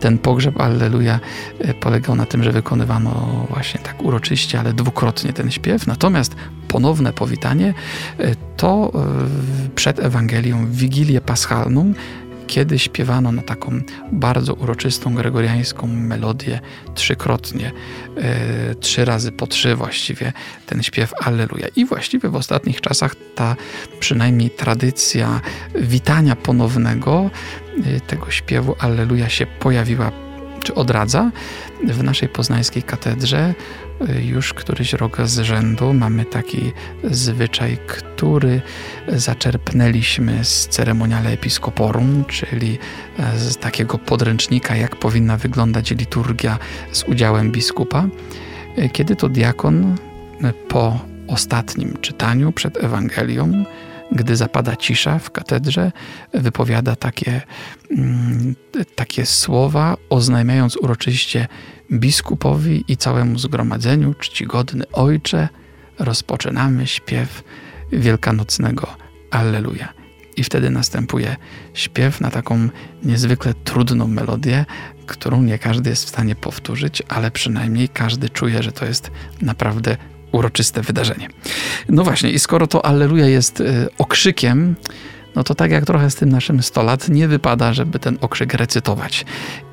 Ten 0.00 0.18
pogrzeb 0.18 0.60
Alleluja 0.60 1.20
e, 1.58 1.74
polegał 1.74 2.16
na 2.16 2.26
tym, 2.26 2.44
że 2.44 2.52
wykonywano 2.52 3.46
właśnie 3.50 3.80
tak 3.80 4.02
uroczyście, 4.02 4.60
ale 4.60 4.72
dwukrotnie 4.72 5.32
ten 5.32 5.50
śpiew. 5.50 5.86
Natomiast 5.86 6.36
ponowne 6.68 7.12
powitanie 7.12 7.74
e, 8.18 8.34
to 8.56 8.92
przed 9.74 10.00
Ewangelią 10.00 10.66
Wigilię 10.70 11.20
Paschalną 11.20 11.92
kiedy 12.50 12.78
śpiewano 12.78 13.32
na 13.32 13.42
taką 13.42 13.80
bardzo 14.12 14.54
uroczystą 14.54 15.14
gregoriańską 15.14 15.86
melodię 15.86 16.60
trzykrotnie, 16.94 17.72
e, 18.16 18.74
trzy 18.74 19.04
razy 19.04 19.32
po 19.32 19.46
trzy 19.46 19.76
właściwie 19.76 20.32
ten 20.66 20.82
śpiew 20.82 21.12
Alleluja. 21.24 21.66
I 21.76 21.84
właściwie 21.84 22.28
w 22.28 22.36
ostatnich 22.36 22.80
czasach 22.80 23.14
ta 23.34 23.56
przynajmniej 24.00 24.50
tradycja 24.50 25.40
witania 25.74 26.36
ponownego 26.36 27.30
e, 27.84 28.00
tego 28.00 28.30
śpiewu 28.30 28.74
Alleluja 28.78 29.28
się 29.28 29.46
pojawiła 29.46 30.12
czy 30.60 30.74
odradza. 30.74 31.30
W 31.84 32.02
naszej 32.02 32.28
poznańskiej 32.28 32.82
katedrze 32.82 33.54
już 34.22 34.54
któryś 34.54 34.92
rok 34.92 35.16
z 35.24 35.38
rzędu 35.38 35.94
mamy 35.94 36.24
taki 36.24 36.72
zwyczaj, 37.04 37.78
który 37.86 38.62
zaczerpnęliśmy 39.08 40.44
z 40.44 40.68
ceremoniale 40.68 41.30
episkoporum, 41.30 42.24
czyli 42.28 42.78
z 43.36 43.56
takiego 43.56 43.98
podręcznika, 43.98 44.76
jak 44.76 44.96
powinna 44.96 45.36
wyglądać 45.36 45.90
liturgia 45.90 46.58
z 46.92 47.04
udziałem 47.04 47.52
biskupa, 47.52 48.06
kiedy 48.92 49.16
to 49.16 49.28
diakon 49.28 49.96
po 50.68 50.98
ostatnim 51.28 51.96
czytaniu 52.00 52.52
przed 52.52 52.84
Ewangelią 52.84 53.64
gdy 54.12 54.36
zapada 54.36 54.76
cisza 54.76 55.18
w 55.18 55.30
katedrze, 55.30 55.92
wypowiada 56.34 56.96
takie, 56.96 57.42
mm, 57.90 58.54
takie 58.94 59.26
słowa, 59.26 59.96
oznajmiając 60.10 60.76
uroczyście 60.76 61.48
biskupowi 61.92 62.84
i 62.88 62.96
całemu 62.96 63.38
zgromadzeniu, 63.38 64.14
czcigodny 64.14 64.84
Ojcze, 64.92 65.48
rozpoczynamy 65.98 66.86
śpiew 66.86 67.42
wielkanocnego 67.92 68.96
Alleluja. 69.30 69.92
I 70.36 70.44
wtedy 70.44 70.70
następuje 70.70 71.36
śpiew 71.74 72.20
na 72.20 72.30
taką 72.30 72.68
niezwykle 73.02 73.54
trudną 73.54 74.08
melodię, 74.08 74.64
którą 75.06 75.42
nie 75.42 75.58
każdy 75.58 75.90
jest 75.90 76.04
w 76.04 76.08
stanie 76.08 76.34
powtórzyć, 76.34 77.02
ale 77.08 77.30
przynajmniej 77.30 77.88
każdy 77.88 78.28
czuje, 78.28 78.62
że 78.62 78.72
to 78.72 78.84
jest 78.84 79.10
naprawdę 79.42 79.96
uroczyste 80.32 80.82
wydarzenie. 80.82 81.28
No 81.88 82.04
właśnie, 82.04 82.30
i 82.30 82.38
skoro 82.38 82.66
to 82.66 82.86
Alleluja 82.86 83.26
jest 83.26 83.60
y, 83.60 83.88
okrzykiem, 83.98 84.76
no 85.34 85.44
to 85.44 85.54
tak 85.54 85.70
jak 85.70 85.84
trochę 85.84 86.10
z 86.10 86.14
tym 86.14 86.28
naszym 86.28 86.62
100 86.62 86.82
lat, 86.82 87.08
nie 87.08 87.28
wypada, 87.28 87.72
żeby 87.72 87.98
ten 87.98 88.18
okrzyk 88.20 88.54
recytować. 88.54 89.24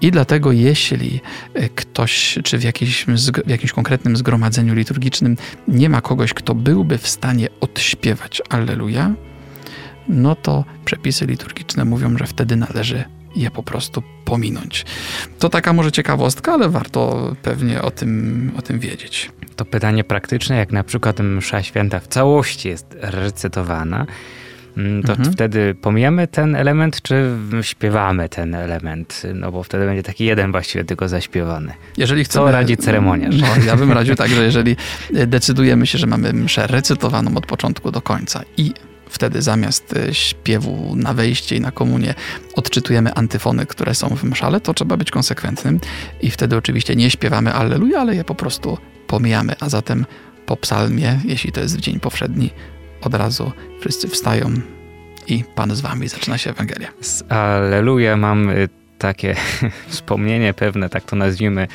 I 0.02 0.12
dlatego 0.12 0.52
jeśli 0.52 1.22
y, 1.60 1.70
ktoś, 1.76 2.40
czy 2.44 2.58
w 2.58 2.64
jakimś, 2.64 3.06
w 3.46 3.50
jakimś 3.50 3.72
konkretnym 3.72 4.18
zgromadzeniu 4.18 4.74
liturgicznym 4.74 5.38
nie 5.68 5.90
ma 5.90 6.02
kogoś, 6.02 6.34
kto 6.34 6.56
byłby 6.56 6.98
w 6.98 7.08
stanie 7.08 7.48
odśpiewać 7.62 8.42
Alleluja, 8.50 9.14
no 10.08 10.36
to 10.36 10.66
przepisy 10.86 11.26
liturgiczne 11.26 11.86
mówią, 11.86 12.18
że 12.18 12.28
wtedy 12.28 12.56
należy 12.56 13.04
je 13.36 13.52
po 13.52 13.64
prostu 13.64 14.04
pominąć. 14.26 14.86
To 15.40 15.50
taka 15.50 15.74
może 15.74 15.92
ciekawostka, 15.92 16.54
ale 16.54 16.70
warto 16.70 17.36
pewnie 17.42 17.82
o 17.82 17.92
tym, 17.92 18.52
o 18.58 18.62
tym 18.62 18.80
wiedzieć. 18.80 19.32
To 19.56 19.66
pytanie 19.66 20.04
praktyczne, 20.04 20.58
jak 20.58 20.72
na 20.72 20.84
przykład 20.84 21.20
msza 21.20 21.64
święta 21.64 22.00
w 22.00 22.08
całości 22.08 22.70
jest 22.70 22.98
recytowana, 23.02 24.06
mm, 24.78 25.04
to 25.04 25.14
mhm. 25.14 25.34
wtedy 25.34 25.76
pomijamy 25.82 26.28
ten 26.28 26.56
element, 26.56 27.02
czy 27.02 27.32
śpiewamy 27.62 28.30
ten 28.30 28.56
element? 28.56 29.24
No 29.34 29.52
bo 29.52 29.64
wtedy 29.64 29.86
będzie 29.86 30.04
taki 30.04 30.26
jeden 30.26 30.52
właściwie 30.52 30.86
tylko 30.86 31.08
zaśpiewany. 31.08 31.74
Jeżeli 31.98 32.24
chcemy, 32.24 32.46
Co 32.46 32.52
radzi 32.52 32.78
ceremoniarz? 32.78 33.36
No, 33.42 33.48
ja 33.66 33.76
bym 33.76 33.92
radził 33.92 34.16
tak, 34.16 34.32
że 34.32 34.44
jeżeli 34.44 34.76
decydujemy 35.28 35.88
się, 35.88 35.98
że 35.98 36.08
mamy 36.08 36.34
mszę 36.34 36.68
recytowaną 36.68 37.38
od 37.38 37.46
początku 37.46 37.92
do 37.92 38.02
końca 38.02 38.42
i 38.58 38.74
Wtedy 39.10 39.42
zamiast 39.42 39.94
e, 39.94 40.14
śpiewu 40.14 40.96
na 40.96 41.14
wejście 41.14 41.56
i 41.56 41.62
na 41.62 41.72
komunię 41.72 42.14
odczytujemy 42.56 43.14
antyfony, 43.14 43.66
które 43.66 43.96
są 43.96 44.10
w 44.10 44.24
mszale, 44.24 44.62
to 44.62 44.74
trzeba 44.74 44.98
być 44.98 45.12
konsekwentnym 45.12 45.80
i 46.22 46.32
wtedy 46.32 46.58
oczywiście 46.58 46.96
nie 46.96 47.10
śpiewamy 47.10 47.54
Alleluja, 47.54 48.00
ale 48.00 48.16
je 48.16 48.24
po 48.24 48.36
prostu 48.36 48.78
pomijamy, 49.08 49.56
a 49.60 49.70
zatem 49.70 50.06
po 50.46 50.58
psalmie, 50.58 51.20
jeśli 51.26 51.52
to 51.52 51.62
jest 51.62 51.78
w 51.78 51.82
dzień 51.82 52.00
powszedni, 52.00 52.50
od 53.02 53.14
razu 53.14 53.52
wszyscy 53.80 54.08
wstają 54.08 54.52
i 55.28 55.44
Pan 55.56 55.76
z 55.76 55.82
wami 55.82 56.08
zaczyna 56.08 56.38
się 56.38 56.50
Ewangelia. 56.50 56.88
Z 57.02 57.32
Alleluja 57.32 58.18
mam 58.18 58.50
y, 58.50 58.70
takie 58.98 59.36
wspomnienie 59.88 60.54
pewne, 60.54 60.90
tak 60.90 61.04
to 61.04 61.16
nazwijmy, 61.16 61.68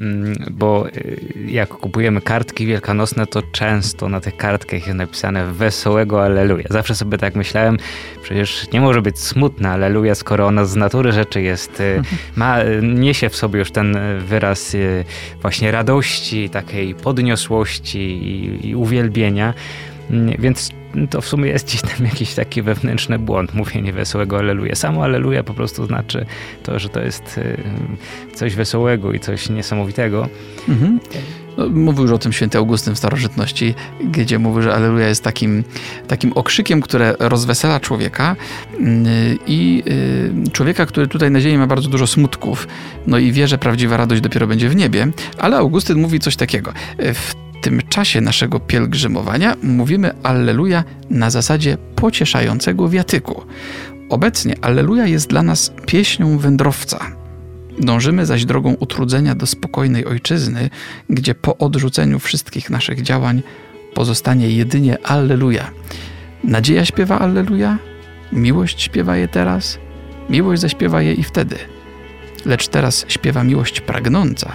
mm, 0.00 0.34
bo 0.50 0.86
y, 0.88 1.20
jak 1.46 1.68
kupujemy 1.68 2.20
kartki 2.20 2.66
wielkanocne, 2.66 3.26
to 3.26 3.42
często 3.42 4.08
na 4.08 4.20
tych 4.20 4.36
kartkach 4.36 4.86
jest 4.86 4.98
napisane 4.98 5.52
wesołego 5.52 6.24
Alleluja. 6.24 6.64
Zawsze 6.70 6.94
sobie 6.94 7.18
tak 7.18 7.34
myślałem, 7.34 7.76
przecież 8.22 8.72
nie 8.72 8.80
może 8.80 9.02
być 9.02 9.18
smutna 9.18 9.72
Alleluja, 9.72 10.14
skoro 10.14 10.46
ona 10.46 10.64
z 10.64 10.76
natury 10.76 11.12
rzeczy 11.12 11.42
jest, 11.42 11.80
y, 11.80 12.02
ma, 12.36 12.58
niesie 12.82 13.28
w 13.28 13.36
sobie 13.36 13.58
już 13.58 13.70
ten 13.70 13.98
wyraz 14.18 14.74
y, 14.74 15.04
właśnie 15.42 15.70
radości, 15.70 16.50
takiej 16.50 16.94
podniosłości 16.94 17.98
i, 17.98 18.68
i 18.68 18.76
uwielbienia. 18.76 19.54
Mm, 20.10 20.34
więc 20.38 20.79
to 21.10 21.20
w 21.20 21.28
sumie 21.28 21.50
jest 21.50 21.66
gdzieś 21.66 21.82
tam 21.82 22.04
jakiś 22.04 22.34
taki 22.34 22.62
wewnętrzny 22.62 23.18
błąd, 23.18 23.54
mówienie 23.54 23.92
wesołego 23.92 24.38
aleluja. 24.38 24.74
Samo 24.74 25.04
aleluja 25.04 25.44
po 25.44 25.54
prostu 25.54 25.86
znaczy 25.86 26.26
to, 26.62 26.78
że 26.78 26.88
to 26.88 27.00
jest 27.00 27.38
y, 27.38 27.56
coś 28.34 28.54
wesołego 28.54 29.12
i 29.12 29.20
coś 29.20 29.50
niesamowitego. 29.50 30.28
Mhm. 30.68 31.00
No, 31.56 31.68
mówił 31.68 32.02
już 32.02 32.12
o 32.12 32.18
tym 32.18 32.32
święty 32.32 32.58
Augustyn 32.58 32.94
w 32.94 32.98
starożytności, 32.98 33.74
gdzie 34.04 34.38
mówił, 34.38 34.62
że 34.62 34.74
Alleluja 34.74 35.08
jest 35.08 35.24
takim, 35.24 35.64
takim 36.08 36.32
okrzykiem, 36.32 36.80
które 36.80 37.14
rozwesela 37.18 37.80
człowieka 37.80 38.36
mm, 38.78 39.06
i 39.46 39.82
y, 40.46 40.50
człowieka, 40.52 40.86
który 40.86 41.08
tutaj 41.08 41.30
na 41.30 41.40
ziemi 41.40 41.58
ma 41.58 41.66
bardzo 41.66 41.88
dużo 41.88 42.06
smutków, 42.06 42.68
no 43.06 43.18
i 43.18 43.32
wie, 43.32 43.48
że 43.48 43.58
prawdziwa 43.58 43.96
radość 43.96 44.22
dopiero 44.22 44.46
będzie 44.46 44.68
w 44.68 44.76
niebie, 44.76 45.08
ale 45.38 45.56
Augustyn 45.56 45.98
mówi 45.98 46.20
coś 46.20 46.36
takiego. 46.36 46.72
W 46.98 47.49
tym 47.60 47.80
czasie 47.88 48.20
naszego 48.20 48.60
pielgrzymowania 48.60 49.56
mówimy 49.62 50.10
Alleluja 50.22 50.84
na 51.10 51.30
zasadzie 51.30 51.78
pocieszającego 51.96 52.88
wiatyku. 52.88 53.42
Obecnie 54.08 54.54
Alleluja 54.60 55.06
jest 55.06 55.28
dla 55.28 55.42
nas 55.42 55.72
pieśnią 55.86 56.38
wędrowca. 56.38 56.98
Dążymy 57.78 58.26
zaś 58.26 58.44
drogą 58.44 58.74
utrudzenia 58.74 59.34
do 59.34 59.46
spokojnej 59.46 60.06
ojczyzny, 60.06 60.70
gdzie 61.10 61.34
po 61.34 61.58
odrzuceniu 61.58 62.18
wszystkich 62.18 62.70
naszych 62.70 63.02
działań 63.02 63.42
pozostanie 63.94 64.50
jedynie 64.50 65.06
Alleluja. 65.06 65.70
Nadzieja 66.44 66.84
śpiewa 66.84 67.18
Alleluja, 67.18 67.78
miłość 68.32 68.82
śpiewa 68.82 69.16
je 69.16 69.28
teraz, 69.28 69.78
miłość 70.30 70.60
zaśpiewa 70.60 71.02
je 71.02 71.14
i 71.14 71.22
wtedy. 71.22 71.56
Lecz 72.44 72.68
teraz 72.68 73.04
śpiewa 73.08 73.44
miłość 73.44 73.80
pragnąca, 73.80 74.52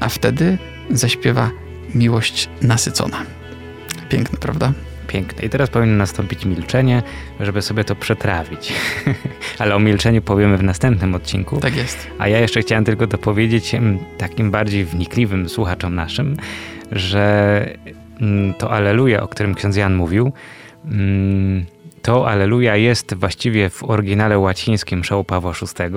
a 0.00 0.08
wtedy 0.08 0.58
zaśpiewa 0.90 1.50
miłość 1.94 2.48
nasycona. 2.62 3.22
Piękne, 4.08 4.38
prawda? 4.38 4.72
Piękne. 5.06 5.46
I 5.46 5.50
teraz 5.50 5.70
powinno 5.70 5.96
nastąpić 5.96 6.44
milczenie, 6.44 7.02
żeby 7.40 7.62
sobie 7.62 7.84
to 7.84 7.96
przetrawić. 7.96 8.72
Ale 9.58 9.74
o 9.74 9.78
milczeniu 9.78 10.22
powiemy 10.22 10.56
w 10.56 10.62
następnym 10.62 11.14
odcinku. 11.14 11.60
Tak 11.60 11.76
jest. 11.76 12.06
A 12.18 12.28
ja 12.28 12.38
jeszcze 12.38 12.60
chciałem 12.60 12.84
tylko 12.84 13.06
dopowiedzieć 13.06 13.72
takim 14.18 14.50
bardziej 14.50 14.84
wnikliwym 14.84 15.48
słuchaczom 15.48 15.94
naszym, 15.94 16.36
że 16.92 17.66
mm, 18.20 18.54
to 18.54 18.70
Aleluja, 18.70 19.22
o 19.22 19.28
którym 19.28 19.54
ksiądz 19.54 19.76
Jan 19.76 19.94
mówił, 19.94 20.32
mm, 20.84 21.66
to 22.06 22.28
Aleluja 22.28 22.76
jest 22.76 23.14
właściwie 23.14 23.70
w 23.70 23.84
oryginale 23.84 24.38
łacińskim 24.38 25.04
szału 25.04 25.24
Pawła 25.24 25.52
VI, 25.52 25.94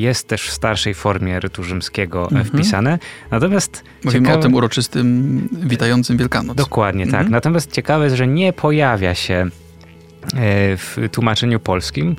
jest 0.00 0.28
też 0.28 0.48
w 0.48 0.52
starszej 0.52 0.94
formie 0.94 1.40
rytu 1.40 1.62
rzymskiego 1.62 2.22
mhm. 2.22 2.44
wpisane. 2.44 2.98
Natomiast 3.30 3.84
Mówimy 4.04 4.26
ciekawe... 4.26 4.40
o 4.40 4.42
tym 4.42 4.54
uroczystym, 4.54 5.48
witającym 5.52 6.16
Wielkanoc. 6.16 6.56
Dokładnie, 6.56 7.04
tak. 7.04 7.08
mhm. 7.08 7.24
tak. 7.24 7.32
Natomiast 7.32 7.72
ciekawe 7.72 8.04
jest, 8.04 8.16
że 8.16 8.26
nie 8.26 8.52
pojawia 8.52 9.14
się 9.14 9.34
e, 9.34 9.50
w 10.76 10.96
tłumaczeniu 11.12 11.60
polskim, 11.60 12.16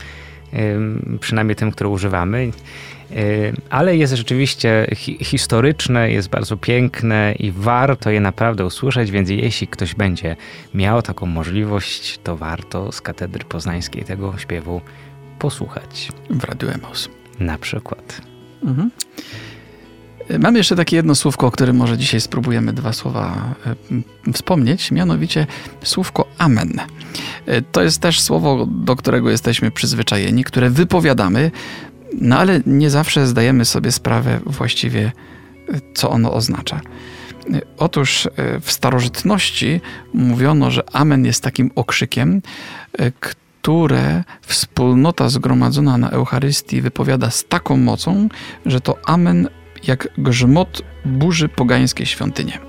przynajmniej 1.19 1.55
tym, 1.55 1.71
które 1.71 1.89
używamy. 1.89 2.51
Y, 3.11 3.53
ale 3.69 3.97
jest 3.97 4.13
rzeczywiście 4.13 4.87
hi 4.95 5.17
historyczne, 5.25 6.11
jest 6.11 6.29
bardzo 6.29 6.57
piękne 6.57 7.33
i 7.39 7.51
warto 7.51 8.09
je 8.09 8.21
naprawdę 8.21 8.65
usłyszeć, 8.65 9.11
więc 9.11 9.29
jeśli 9.29 9.67
ktoś 9.67 9.95
będzie 9.95 10.35
miał 10.73 11.01
taką 11.01 11.25
możliwość, 11.25 12.19
to 12.23 12.37
warto 12.37 12.91
z 12.91 13.01
katedry 13.01 13.45
poznańskiej 13.45 14.03
tego 14.03 14.37
śpiewu 14.37 14.81
posłuchać. 15.39 16.11
W 16.29 16.43
Radiu 16.43 16.69
Emos. 16.69 17.09
Na 17.39 17.57
przykład. 17.57 18.21
Mhm. 18.63 18.91
Y, 20.31 20.39
Mamy 20.39 20.57
jeszcze 20.57 20.75
takie 20.75 20.95
jedno 20.95 21.15
słówko, 21.15 21.47
o 21.47 21.51
którym 21.51 21.75
może 21.75 21.97
dzisiaj 21.97 22.21
spróbujemy 22.21 22.73
dwa 22.73 22.93
słowa 22.93 23.55
y, 24.27 24.33
wspomnieć, 24.33 24.91
mianowicie 24.91 25.47
słówko 25.83 26.27
amen. 26.37 26.79
To 27.71 27.81
jest 27.81 28.01
też 28.01 28.21
słowo, 28.21 28.67
do 28.71 28.95
którego 28.95 29.29
jesteśmy 29.29 29.71
przyzwyczajeni, 29.71 30.43
które 30.43 30.69
wypowiadamy, 30.69 31.51
no 32.21 32.37
ale 32.37 32.61
nie 32.65 32.89
zawsze 32.89 33.27
zdajemy 33.27 33.65
sobie 33.65 33.91
sprawę 33.91 34.39
właściwie, 34.45 35.11
co 35.93 36.09
ono 36.09 36.33
oznacza. 36.33 36.81
Otóż 37.77 38.25
e, 38.25 38.59
w 38.59 38.71
starożytności 38.71 39.81
mówiono, 40.13 40.71
że 40.71 40.83
Amen 40.95 41.25
jest 41.25 41.43
takim 41.43 41.71
okrzykiem, 41.75 42.41
e, 42.97 43.11
które 43.11 44.23
wspólnota 44.41 45.29
zgromadzona 45.29 45.97
na 45.97 46.09
Eucharystii 46.09 46.81
wypowiada 46.81 47.31
z 47.31 47.45
taką 47.45 47.77
mocą, 47.77 48.29
że 48.65 48.81
to 48.81 48.97
Amen 49.05 49.49
jak 49.87 50.07
grzmot 50.17 50.81
burzy 51.05 51.49
pogańskie 51.49 52.05
świątynie. 52.05 52.59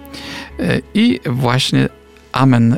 E, 0.59 0.81
I 0.94 1.20
właśnie 1.26 1.88
amen 2.33 2.77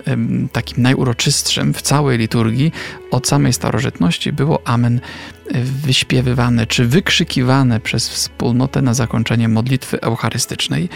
takim 0.53 0.83
najuroczystszym 0.83 1.75
w 1.75 1.83
całej 1.83 2.19
liturgii 2.19 2.73
od 3.11 3.29
samej 3.29 3.53
starożytności 3.53 4.33
było 4.33 4.63
amen 4.65 5.01
wyśpiewywane 5.85 6.67
czy 6.67 6.87
wykrzykiwane 6.87 7.81
przez 7.81 8.09
wspólnotę 8.09 8.83
na 8.83 8.95
zakończenie 8.95 9.49
modlitwy 9.49 10.01
eucharystycznej. 10.01 10.89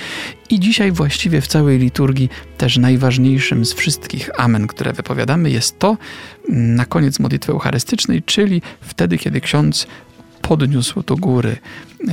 I 0.51 0.61
dzisiaj 0.61 0.92
właściwie 0.92 1.40
w 1.40 1.47
całej 1.47 1.79
liturgii 1.79 2.29
też 2.59 2.79
najważniejszym 2.79 3.66
z 3.66 3.73
wszystkich 3.73 4.40
amen, 4.40 4.66
które 4.66 4.92
wypowiadamy 4.92 5.51
jest 5.51 5.79
to 5.79 5.97
na 6.49 6.85
koniec 6.85 7.19
modlitwy 7.19 7.53
eucharystycznej, 7.53 8.23
czyli 8.23 8.62
wtedy, 8.81 9.19
kiedy 9.19 9.40
ksiądz 9.40 9.87
podniósł 10.42 11.03
do 11.03 11.16
góry 11.16 11.57
yy, 12.01 12.09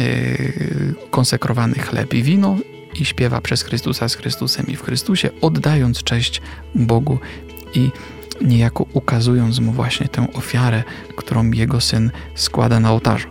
konsekrowany 1.11 1.75
chleb 1.75 2.13
i 2.13 2.23
wino 2.23 2.57
i 2.99 3.05
śpiewa 3.05 3.41
przez 3.41 3.63
Chrystusa 3.63 4.09
z 4.09 4.15
Chrystusem 4.15 4.67
i 4.67 4.75
w 4.75 4.83
Chrystusie, 4.83 5.29
oddając 5.41 6.03
cześć 6.03 6.41
Bogu 6.75 7.19
i 7.73 7.91
niejako 8.41 8.85
ukazując 8.93 9.59
mu 9.59 9.71
właśnie 9.71 10.07
tę 10.07 10.27
ofiarę, 10.33 10.83
którą 11.15 11.51
jego 11.51 11.81
syn 11.81 12.11
składa 12.35 12.79
na 12.79 12.91
ołtarzu. 12.91 13.27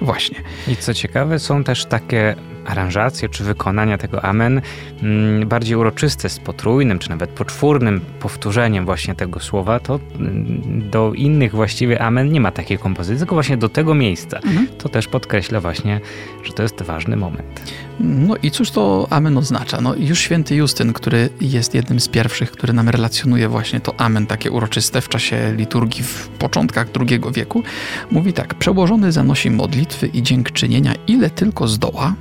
Właśnie. 0.00 0.42
I 0.68 0.76
co 0.76 0.94
ciekawe, 0.94 1.38
są 1.38 1.64
też 1.64 1.86
takie 1.86 2.36
aranżacje 2.64 3.28
czy 3.28 3.44
wykonania 3.44 3.98
tego 3.98 4.24
amen 4.24 4.60
mm, 5.02 5.48
bardziej 5.48 5.76
uroczyste 5.76 6.28
z 6.28 6.38
potrójnym 6.38 6.98
czy 6.98 7.10
nawet 7.10 7.30
poczwórnym 7.30 8.00
powtórzeniem 8.20 8.84
właśnie 8.84 9.14
tego 9.14 9.40
słowa, 9.40 9.80
to 9.80 10.00
mm, 10.18 10.90
do 10.90 11.12
innych 11.14 11.52
właściwie 11.52 12.02
amen 12.02 12.32
nie 12.32 12.40
ma 12.40 12.50
takiej 12.50 12.78
kompozycji, 12.78 13.18
tylko 13.18 13.34
właśnie 13.34 13.56
do 13.56 13.68
tego 13.68 13.94
miejsca. 13.94 14.36
Mhm. 14.38 14.68
To 14.78 14.88
też 14.88 15.08
podkreśla 15.08 15.60
właśnie, 15.60 16.00
że 16.44 16.52
to 16.52 16.62
jest 16.62 16.82
ważny 16.82 17.16
moment. 17.16 17.72
No 18.00 18.34
i 18.42 18.50
cóż 18.50 18.70
to 18.70 19.06
amen 19.10 19.38
oznacza? 19.38 19.80
No 19.80 19.94
już 19.94 20.18
święty 20.18 20.54
Justyn, 20.54 20.92
który 20.92 21.28
jest 21.40 21.74
jednym 21.74 22.00
z 22.00 22.08
pierwszych, 22.08 22.50
który 22.50 22.72
nam 22.72 22.88
relacjonuje 22.88 23.48
właśnie 23.48 23.80
to 23.80 24.00
amen 24.00 24.26
takie 24.26 24.50
uroczyste 24.50 25.00
w 25.00 25.08
czasie 25.08 25.54
liturgii 25.56 26.02
w 26.04 26.28
początkach 26.28 26.86
II 27.00 27.20
wieku, 27.32 27.62
mówi 28.10 28.32
tak, 28.32 28.54
przełożony 28.54 29.12
zanosi 29.12 29.50
modlitwy 29.50 30.06
i 30.06 30.22
dziękczynienia 30.22 30.94
ile 31.06 31.30
tylko 31.30 31.68
zdoła, 31.68 32.14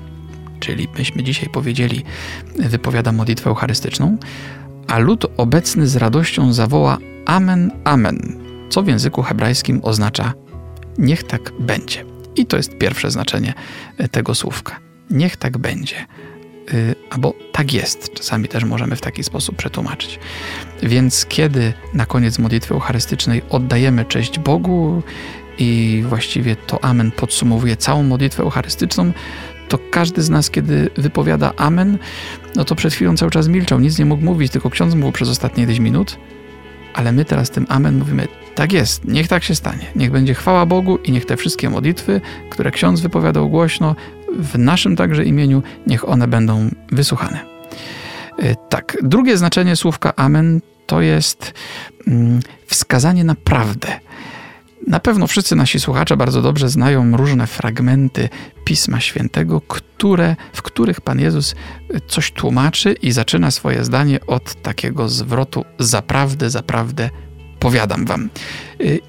czyli 0.62 0.88
myśmy 0.98 1.24
dzisiaj 1.24 1.50
powiedzieli, 1.50 2.04
wypowiada 2.56 3.12
modlitwę 3.12 3.50
eucharystyczną, 3.50 4.18
a 4.88 5.00
lud 5.00 5.26
obecny 5.38 5.88
z 5.88 5.96
radością 5.96 6.54
zawoła 6.54 6.98
Amen, 7.26 7.72
Amen, 7.84 8.40
co 8.70 8.84
w 8.84 8.88
języku 8.88 9.22
hebrajskim 9.22 9.80
oznacza 9.84 10.34
niech 10.98 11.24
tak 11.24 11.52
będzie. 11.60 12.06
I 12.36 12.46
to 12.46 12.58
jest 12.58 12.78
pierwsze 12.78 13.12
znaczenie 13.12 13.54
tego 14.12 14.36
słówka. 14.36 14.80
Niech 15.10 15.38
tak 15.38 15.58
będzie. 15.58 15.96
Y, 16.74 16.96
albo 17.10 17.34
tak 17.52 17.74
jest. 17.74 18.14
Czasami 18.14 18.48
też 18.48 18.64
możemy 18.64 18.96
w 18.96 19.02
taki 19.02 19.24
sposób 19.24 19.56
przetłumaczyć. 19.56 20.20
Więc 20.84 21.26
kiedy 21.26 21.74
na 21.94 22.06
koniec 22.06 22.40
modlitwy 22.40 22.74
eucharystycznej 22.74 23.42
oddajemy 23.50 24.06
cześć 24.06 24.40
Bogu 24.40 25.04
i 25.58 26.04
właściwie 26.08 26.56
to 26.56 26.84
Amen 26.84 27.12
podsumowuje 27.12 27.78
całą 27.78 28.04
modlitwę 28.04 28.44
eucharystyczną, 28.44 29.12
to 29.72 29.80
każdy 29.92 30.22
z 30.22 30.30
nas, 30.30 30.50
kiedy 30.50 30.90
wypowiada 30.98 31.54
Amen, 31.58 31.98
no 32.56 32.66
to 32.66 32.76
przed 32.76 32.94
chwilą 32.94 33.18
cały 33.18 33.32
czas 33.32 33.48
milczał, 33.48 33.80
nic 33.80 34.00
nie 34.00 34.06
mógł 34.06 34.26
mówić, 34.26 34.52
tylko 34.52 34.70
ksiądz 34.70 34.96
mówił 34.96 35.12
przez 35.12 35.30
ostatnie 35.30 35.68
10 35.68 35.80
minut, 35.80 36.18
ale 36.94 37.12
my 37.12 37.26
teraz 37.26 37.50
tym 37.50 37.66
Amen 37.70 37.98
mówimy, 37.98 38.28
tak 38.56 38.74
jest, 38.74 39.06
niech 39.06 39.28
tak 39.28 39.44
się 39.44 39.56
stanie. 39.56 39.86
Niech 39.96 40.12
będzie 40.12 40.34
chwała 40.34 40.66
Bogu 40.66 40.98
i 40.98 41.12
niech 41.12 41.26
te 41.26 41.38
wszystkie 41.38 41.70
modlitwy, 41.70 42.22
które 42.50 42.72
ksiądz 42.72 43.02
wypowiadał 43.02 43.50
głośno, 43.50 43.96
w 44.40 44.58
naszym 44.58 44.96
także 44.96 45.26
imieniu, 45.26 45.64
niech 45.88 46.10
one 46.10 46.28
będą 46.28 46.70
wysłuchane. 46.92 47.40
E, 48.40 48.56
tak, 48.56 48.98
drugie 49.04 49.38
znaczenie 49.38 49.76
słówka 49.76 50.16
Amen 50.16 50.62
to 50.86 51.02
jest 51.02 51.54
mm, 52.08 52.40
wskazanie 52.68 53.24
na 53.24 53.36
prawdę. 53.36 54.00
Na 54.88 55.00
pewno 55.00 55.28
wszyscy 55.28 55.56
nasi 55.56 55.80
słuchacze 55.80 56.18
bardzo 56.18 56.42
dobrze 56.42 56.70
znają 56.70 57.18
różne 57.18 57.48
fragmenty 57.48 58.30
Pisma 58.64 59.00
Świętego, 59.00 59.62
które, 59.62 60.36
w 60.54 60.62
których 60.62 61.02
Pan 61.02 61.20
Jezus 61.20 61.56
coś 62.08 62.32
tłumaczy 62.32 62.94
i 62.94 63.12
zaczyna 63.12 63.52
swoje 63.52 63.84
zdanie 63.84 64.20
od 64.28 64.62
takiego 64.62 65.10
zwrotu 65.10 65.66
zaprawdę, 65.80 66.50
zaprawdę 66.50 67.10
powiadam 67.60 68.06
wam. 68.06 68.30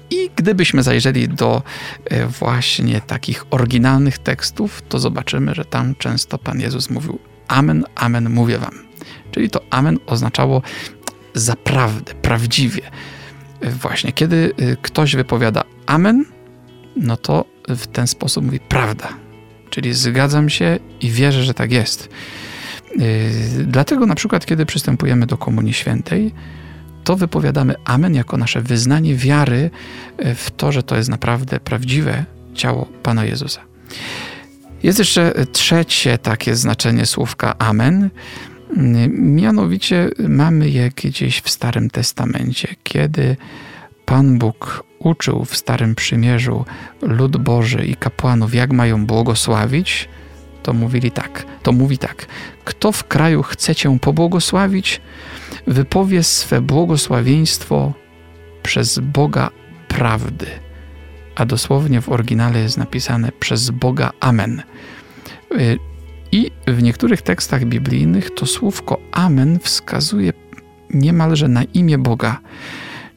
I 0.09 0.29
gdybyśmy 0.35 0.83
zajrzeli 0.83 1.29
do 1.29 1.63
e, 2.05 2.27
właśnie 2.27 3.01
takich 3.01 3.45
oryginalnych 3.49 4.17
tekstów, 4.17 4.81
to 4.89 4.99
zobaczymy, 4.99 5.55
że 5.55 5.65
tam 5.65 5.95
często 5.95 6.37
Pan 6.37 6.59
Jezus 6.59 6.89
mówił 6.89 7.19
Amen, 7.47 7.83
Amen, 7.95 8.29
mówię 8.29 8.57
wam. 8.57 8.73
Czyli 9.31 9.49
to 9.49 9.61
Amen 9.69 9.99
oznaczało 10.05 10.61
zaprawdę, 11.33 12.13
prawdziwie. 12.13 12.81
Właśnie, 13.63 14.11
kiedy 14.11 14.51
y, 14.61 14.77
ktoś 14.81 15.15
wypowiada 15.15 15.63
Amen, 15.85 16.25
no 16.95 17.17
to 17.17 17.45
w 17.67 17.87
ten 17.87 18.07
sposób 18.07 18.45
mówi 18.45 18.59
prawda. 18.59 19.09
Czyli 19.69 19.93
zgadzam 19.93 20.49
się 20.49 20.79
i 21.01 21.09
wierzę, 21.09 21.43
że 21.43 21.53
tak 21.53 21.71
jest. 21.71 22.09
Dlatego 23.65 24.05
na 24.05 24.15
przykład, 24.15 24.45
kiedy 24.45 24.65
przystępujemy 24.65 25.25
do 25.25 25.37
Komunii 25.37 25.73
Świętej, 25.73 26.33
to 27.03 27.15
wypowiadamy 27.15 27.75
Amen 27.85 28.15
jako 28.15 28.37
nasze 28.37 28.61
wyznanie 28.61 29.15
wiary 29.15 29.69
w 30.35 30.51
to, 30.57 30.71
że 30.71 30.83
to 30.83 30.95
jest 30.95 31.09
naprawdę 31.09 31.59
prawdziwe 31.59 32.25
ciało 32.53 32.85
Pana 33.03 33.25
Jezusa. 33.25 33.61
Jest 34.83 34.99
jeszcze 34.99 35.33
trzecie 35.51 36.17
takie 36.17 36.55
znaczenie 36.55 37.05
słówka 37.05 37.57
Amen. 37.57 38.09
Mianowicie 39.17 40.09
mamy 40.27 40.69
je 40.69 40.89
gdzieś 40.95 41.41
w 41.41 41.49
Starym 41.49 41.89
Testamencie, 41.89 42.75
kiedy 42.83 43.37
Pan 44.05 44.37
Bóg 44.39 44.83
uczył 44.99 45.45
w 45.45 45.57
Starym 45.57 45.95
Przymierzu 45.95 46.65
lud 47.01 47.37
Boży 47.37 47.85
i 47.85 47.95
kapłanów, 47.95 48.55
jak 48.55 48.71
mają 48.71 49.05
błogosławić, 49.05 50.09
to 50.63 50.73
mówili 50.73 51.11
tak, 51.11 51.45
to 51.63 51.71
mówi 51.71 51.97
tak: 51.97 52.25
Kto 52.63 52.91
w 52.91 53.07
kraju 53.07 53.43
chce 53.43 53.75
cię 53.75 53.99
pobłogosławić, 53.99 55.01
wypowie 55.67 56.23
swe 56.23 56.61
błogosławieństwo 56.61 57.93
przez 58.63 58.99
Boga 58.99 59.49
prawdy. 59.87 60.47
A 61.35 61.45
dosłownie 61.45 62.01
w 62.01 62.09
oryginale 62.09 62.59
jest 62.59 62.77
napisane 62.77 63.31
przez 63.39 63.69
Boga 63.69 64.11
Amen. 64.19 64.63
I 66.33 66.51
w 66.67 66.83
niektórych 66.83 67.21
tekstach 67.21 67.65
biblijnych 67.65 68.29
to 68.35 68.45
słówko 68.45 68.99
Amen 69.11 69.59
wskazuje 69.59 70.33
niemalże 70.89 71.47
na 71.47 71.63
imię 71.63 71.97
Boga. 71.97 72.39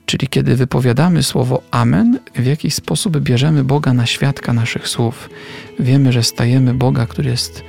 Czyli 0.07 0.29
kiedy 0.29 0.57
wypowiadamy 0.57 1.23
słowo 1.23 1.63
Amen, 1.71 2.19
w 2.35 2.47
jakiś 2.47 2.75
sposób 2.75 3.19
bierzemy 3.19 3.65
Boga 3.65 3.93
na 3.93 4.07
świadka 4.07 4.53
naszych 4.53 4.89
słów. 4.89 5.31
Wiemy, 5.79 6.13
że 6.13 6.23
stajemy 6.23 6.75
Boga, 6.75 7.07
który 7.07 7.31
jest 7.31 7.65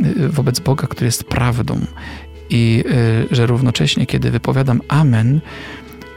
y, 0.00 0.28
wobec 0.28 0.60
Boga, 0.60 0.86
który 0.86 1.06
jest 1.06 1.24
prawdą. 1.24 1.80
I 2.50 2.84
y, 3.30 3.34
że 3.34 3.46
równocześnie, 3.46 4.06
kiedy 4.06 4.30
wypowiadam 4.30 4.80
Amen, 4.88 5.40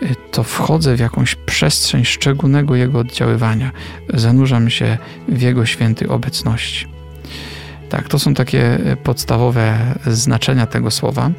y, 0.02 0.16
to 0.32 0.44
wchodzę 0.44 0.96
w 0.96 1.00
jakąś 1.00 1.36
przestrzeń 1.36 2.06
szczególnego 2.06 2.76
Jego 2.76 3.00
oddziaływania. 3.00 3.72
Zanurzam 4.14 4.70
się 4.70 4.98
w 5.28 5.42
Jego 5.42 5.66
świętej 5.66 6.08
obecności. 6.08 6.93
Tak, 7.94 8.10
to 8.10 8.20
są 8.20 8.34
takie 8.34 8.80
podstawowe 9.04 9.96
znaczenia 10.08 10.68
tego 10.68 10.92
słowa. 10.92 11.32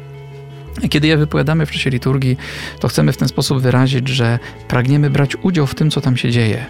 Kiedy 0.89 1.07
je 1.07 1.17
wypowiadamy 1.17 1.65
w 1.65 1.71
czasie 1.71 1.89
liturgii, 1.89 2.37
to 2.79 2.87
chcemy 2.87 3.13
w 3.13 3.17
ten 3.17 3.27
sposób 3.27 3.61
wyrazić, 3.61 4.07
że 4.07 4.39
pragniemy 4.67 5.09
brać 5.09 5.35
udział 5.41 5.67
w 5.67 5.75
tym, 5.75 5.91
co 5.91 6.01
tam 6.01 6.17
się 6.17 6.31
dzieje, 6.31 6.65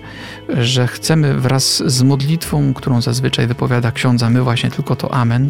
że 0.50 0.88
chcemy 0.88 1.34
wraz 1.34 1.84
z 1.86 2.04
modlitwą, 2.04 2.74
którą 2.74 3.02
zazwyczaj 3.02 3.48
wypowiada 3.48 3.92
ksiądz, 3.92 4.24
a 4.24 4.30
my 4.30 4.42
właśnie 4.42 4.72
tylko 4.72 4.96
to 4.96 5.14
Amen, 5.14 5.50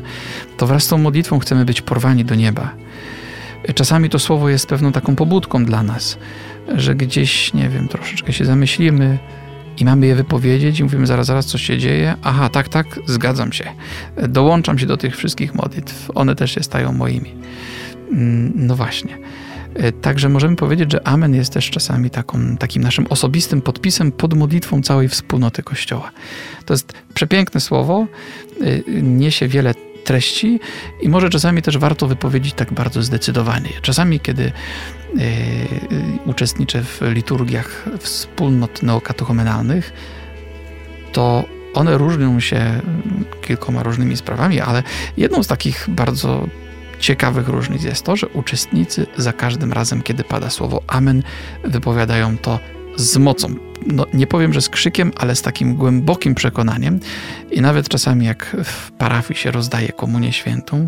to 0.57 0.67
wraz 0.67 0.83
z 0.83 0.87
tą 0.87 0.97
modlitwą 0.97 1.39
chcemy 1.39 1.65
być 1.65 1.81
porwani 1.81 2.25
do 2.25 2.35
nieba. 2.35 2.71
Czasami 3.75 4.09
to 4.09 4.19
słowo 4.19 4.49
jest 4.49 4.67
pewną 4.67 4.91
taką 4.91 5.15
pobudką 5.15 5.65
dla 5.65 5.83
nas, 5.83 6.17
że 6.75 6.95
gdzieś, 6.95 7.53
nie 7.53 7.69
wiem, 7.69 7.87
troszeczkę 7.87 8.33
się 8.33 8.45
zamyślimy, 8.45 9.17
i 9.77 9.85
mamy 9.85 10.07
je 10.07 10.15
wypowiedzieć 10.15 10.79
i 10.79 10.83
mówimy 10.83 11.07
zaraz, 11.07 11.27
zaraz 11.27 11.45
coś 11.45 11.61
się 11.61 11.77
dzieje. 11.77 12.15
Aha, 12.23 12.49
tak, 12.49 12.69
tak, 12.69 12.99
zgadzam 13.05 13.53
się. 13.53 13.65
Dołączam 14.27 14.79
się 14.79 14.85
do 14.85 14.97
tych 14.97 15.17
wszystkich 15.17 15.55
modlitw. 15.55 16.11
One 16.15 16.35
też 16.35 16.51
się 16.51 16.63
stają 16.63 16.93
moimi. 16.93 17.33
Mm, 18.11 18.51
no 18.55 18.75
właśnie. 18.75 19.17
E, 19.75 19.91
także 19.91 20.29
możemy 20.29 20.55
powiedzieć, 20.55 20.91
że 20.91 21.07
Amen 21.07 21.35
jest 21.35 21.53
też 21.53 21.69
czasami 21.69 22.09
taką, 22.09 22.57
takim 22.57 22.83
naszym 22.83 23.07
osobistym 23.09 23.61
podpisem 23.61 24.11
pod 24.11 24.33
modlitwą 24.33 24.81
całej 24.81 25.09
wspólnoty 25.09 25.63
Kościoła. 25.63 26.11
To 26.65 26.73
jest 26.73 26.93
przepiękne 27.13 27.61
słowo, 27.61 28.07
e, 28.61 29.01
niesie 29.01 29.47
wiele 29.47 29.73
treści 30.05 30.59
i 31.01 31.09
może 31.09 31.29
czasami 31.29 31.61
też 31.61 31.77
warto 31.77 32.07
wypowiedzieć 32.07 32.53
tak 32.53 32.73
bardzo 32.73 33.03
zdecydowanie. 33.03 33.69
Czasami, 33.81 34.19
kiedy 34.19 34.43
y, 34.43 34.51
uczestniczę 36.25 36.83
w 36.83 37.01
liturgiach 37.01 37.85
wspólnot 37.99 38.83
neokatechumenalnych, 38.83 39.93
to 41.11 41.45
one 41.73 41.97
różnią 41.97 42.39
się 42.39 42.81
kilkoma 43.41 43.83
różnymi 43.83 44.17
sprawami, 44.17 44.61
ale 44.61 44.83
jedną 45.17 45.43
z 45.43 45.47
takich 45.47 45.85
bardzo 45.87 46.47
ciekawych 46.99 47.47
różnic 47.47 47.83
jest 47.83 48.05
to, 48.05 48.15
że 48.15 48.27
uczestnicy 48.27 49.07
za 49.17 49.33
każdym 49.33 49.73
razem, 49.73 50.01
kiedy 50.01 50.23
pada 50.23 50.49
słowo 50.49 50.83
Amen, 50.87 51.23
wypowiadają 51.63 52.37
to 52.37 52.59
z 52.95 53.17
mocą. 53.17 53.55
No, 53.85 54.05
nie 54.13 54.27
powiem, 54.27 54.53
że 54.53 54.61
z 54.61 54.69
krzykiem, 54.69 55.11
ale 55.17 55.35
z 55.35 55.41
takim 55.41 55.75
głębokim 55.75 56.35
przekonaniem. 56.35 56.99
I 57.51 57.61
nawet 57.61 57.89
czasami, 57.89 58.25
jak 58.25 58.55
w 58.63 58.91
parafii 58.91 59.39
się 59.39 59.51
rozdaje 59.51 59.91
komunię 59.91 60.33
świętą, 60.33 60.87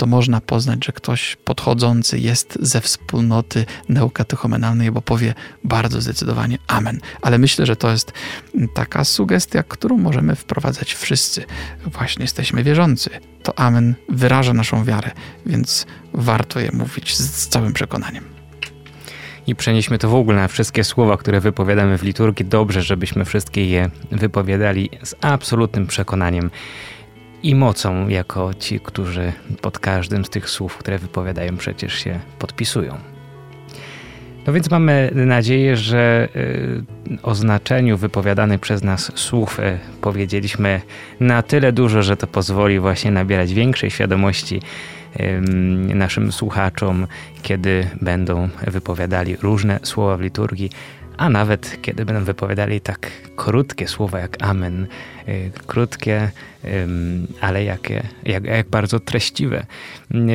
to 0.00 0.06
można 0.06 0.40
poznać, 0.40 0.84
że 0.84 0.92
ktoś 0.92 1.36
podchodzący 1.36 2.18
jest 2.18 2.58
ze 2.60 2.80
wspólnoty 2.80 3.66
neukatechumenalnej, 3.88 4.90
bo 4.90 5.02
powie 5.02 5.34
bardzo 5.64 6.00
zdecydowanie 6.00 6.58
Amen. 6.66 7.00
Ale 7.22 7.38
myślę, 7.38 7.66
że 7.66 7.76
to 7.76 7.90
jest 7.90 8.12
taka 8.74 9.04
sugestia, 9.04 9.62
którą 9.62 9.98
możemy 9.98 10.36
wprowadzać 10.36 10.94
wszyscy. 10.94 11.44
Właśnie 11.86 12.22
jesteśmy 12.24 12.64
wierzący. 12.64 13.10
To 13.42 13.58
Amen 13.58 13.94
wyraża 14.08 14.54
naszą 14.54 14.84
wiarę, 14.84 15.10
więc 15.46 15.86
warto 16.12 16.60
je 16.60 16.70
mówić 16.72 17.16
z 17.16 17.48
całym 17.48 17.72
przekonaniem. 17.72 18.29
I 19.46 19.54
przenieśmy 19.54 19.98
to 19.98 20.08
w 20.08 20.14
ogóle 20.14 20.36
na 20.36 20.48
wszystkie 20.48 20.84
słowa, 20.84 21.16
które 21.16 21.40
wypowiadamy 21.40 21.98
w 21.98 22.02
liturgii. 22.02 22.46
Dobrze, 22.46 22.82
żebyśmy 22.82 23.24
wszystkie 23.24 23.66
je 23.66 23.90
wypowiadali 24.10 24.90
z 25.02 25.14
absolutnym 25.20 25.86
przekonaniem 25.86 26.50
i 27.42 27.54
mocą, 27.54 28.08
jako 28.08 28.54
ci, 28.54 28.80
którzy 28.80 29.32
pod 29.60 29.78
każdym 29.78 30.24
z 30.24 30.30
tych 30.30 30.50
słów, 30.50 30.76
które 30.76 30.98
wypowiadają, 30.98 31.56
przecież 31.56 31.94
się 31.94 32.20
podpisują. 32.38 33.19
No 34.50 34.54
więc 34.54 34.70
mamy 34.70 35.10
nadzieję, 35.14 35.76
że 35.76 36.28
y, 36.36 37.18
o 37.22 37.34
znaczeniu 37.34 37.96
wypowiadanych 37.96 38.60
przez 38.60 38.82
nas 38.82 39.12
słów 39.14 39.60
y, 39.60 39.78
powiedzieliśmy 40.00 40.80
na 41.20 41.42
tyle 41.42 41.72
dużo, 41.72 42.02
że 42.02 42.16
to 42.16 42.26
pozwoli 42.26 42.78
właśnie 42.78 43.10
nabierać 43.10 43.54
większej 43.54 43.90
świadomości 43.90 44.60
naszym 45.94 46.32
słuchaczom, 46.32 47.06
kiedy 47.42 47.86
będą 48.00 48.48
wypowiadali 48.66 49.36
różne 49.36 49.80
słowa 49.82 50.16
w 50.16 50.20
liturgii, 50.20 50.70
a 51.20 51.28
nawet 51.28 51.82
kiedy 51.82 52.04
będą 52.04 52.24
wypowiadali 52.24 52.80
tak 52.80 53.10
krótkie 53.36 53.88
słowa 53.88 54.18
jak 54.18 54.42
Amen, 54.42 54.86
y, 55.28 55.50
krótkie, 55.66 56.30
ale 57.40 57.64
jakie, 57.64 58.02
jak, 58.24 58.44
jak 58.44 58.68
bardzo 58.68 59.00
treściwe. 59.00 59.66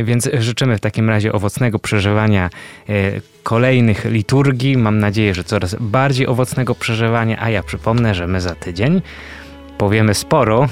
Więc 0.04 0.30
życzymy 0.40 0.78
w 0.78 0.80
takim 0.80 1.10
razie 1.10 1.34
owocnego 1.34 1.80
przeżywania 1.80 2.50
y, 2.90 3.22
kolejnych 3.44 4.06
liturgii. 4.06 4.78
Mam 4.78 5.00
nadzieję, 5.00 5.34
że 5.34 5.44
coraz 5.44 5.76
bardziej 5.80 6.28
owocnego 6.28 6.76
przeżywania, 6.76 7.42
a 7.42 7.50
ja 7.50 7.64
przypomnę, 7.64 8.16
że 8.16 8.28
my 8.28 8.42
za 8.42 8.56
tydzień 8.56 9.02
powiemy 9.78 10.14
sporo 10.14 10.70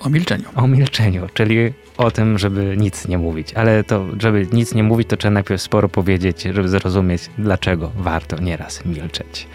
o 0.00 0.10
milczeniu. 0.10 0.44
O 0.54 0.66
milczeniu, 0.66 1.26
czyli 1.34 1.72
o 2.00 2.10
tym, 2.10 2.38
żeby 2.38 2.76
nic 2.76 3.08
nie 3.08 3.18
mówić. 3.18 3.54
Ale 3.54 3.84
to, 3.84 4.06
żeby 4.20 4.46
nic 4.52 4.74
nie 4.74 4.82
mówić, 4.82 5.08
to 5.08 5.16
trzeba 5.16 5.34
najpierw 5.34 5.62
sporo 5.62 5.88
powiedzieć, 5.88 6.42
żeby 6.42 6.68
zrozumieć, 6.68 7.22
dlaczego 7.38 7.90
warto 7.96 8.36
nieraz 8.40 8.84
milczeć. 8.84 9.46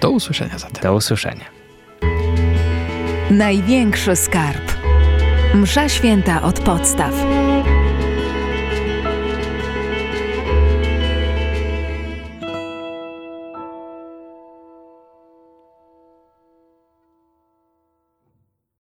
Do 0.00 0.10
usłyszenia 0.10 0.58
zatem. 0.58 0.82
Do 0.82 0.94
usłyszenia. 0.94 1.44
Największy 3.30 4.16
skarb. 4.16 4.72
Msza 5.54 5.88
święta 5.88 6.42
od 6.42 6.60
podstaw. 6.60 7.41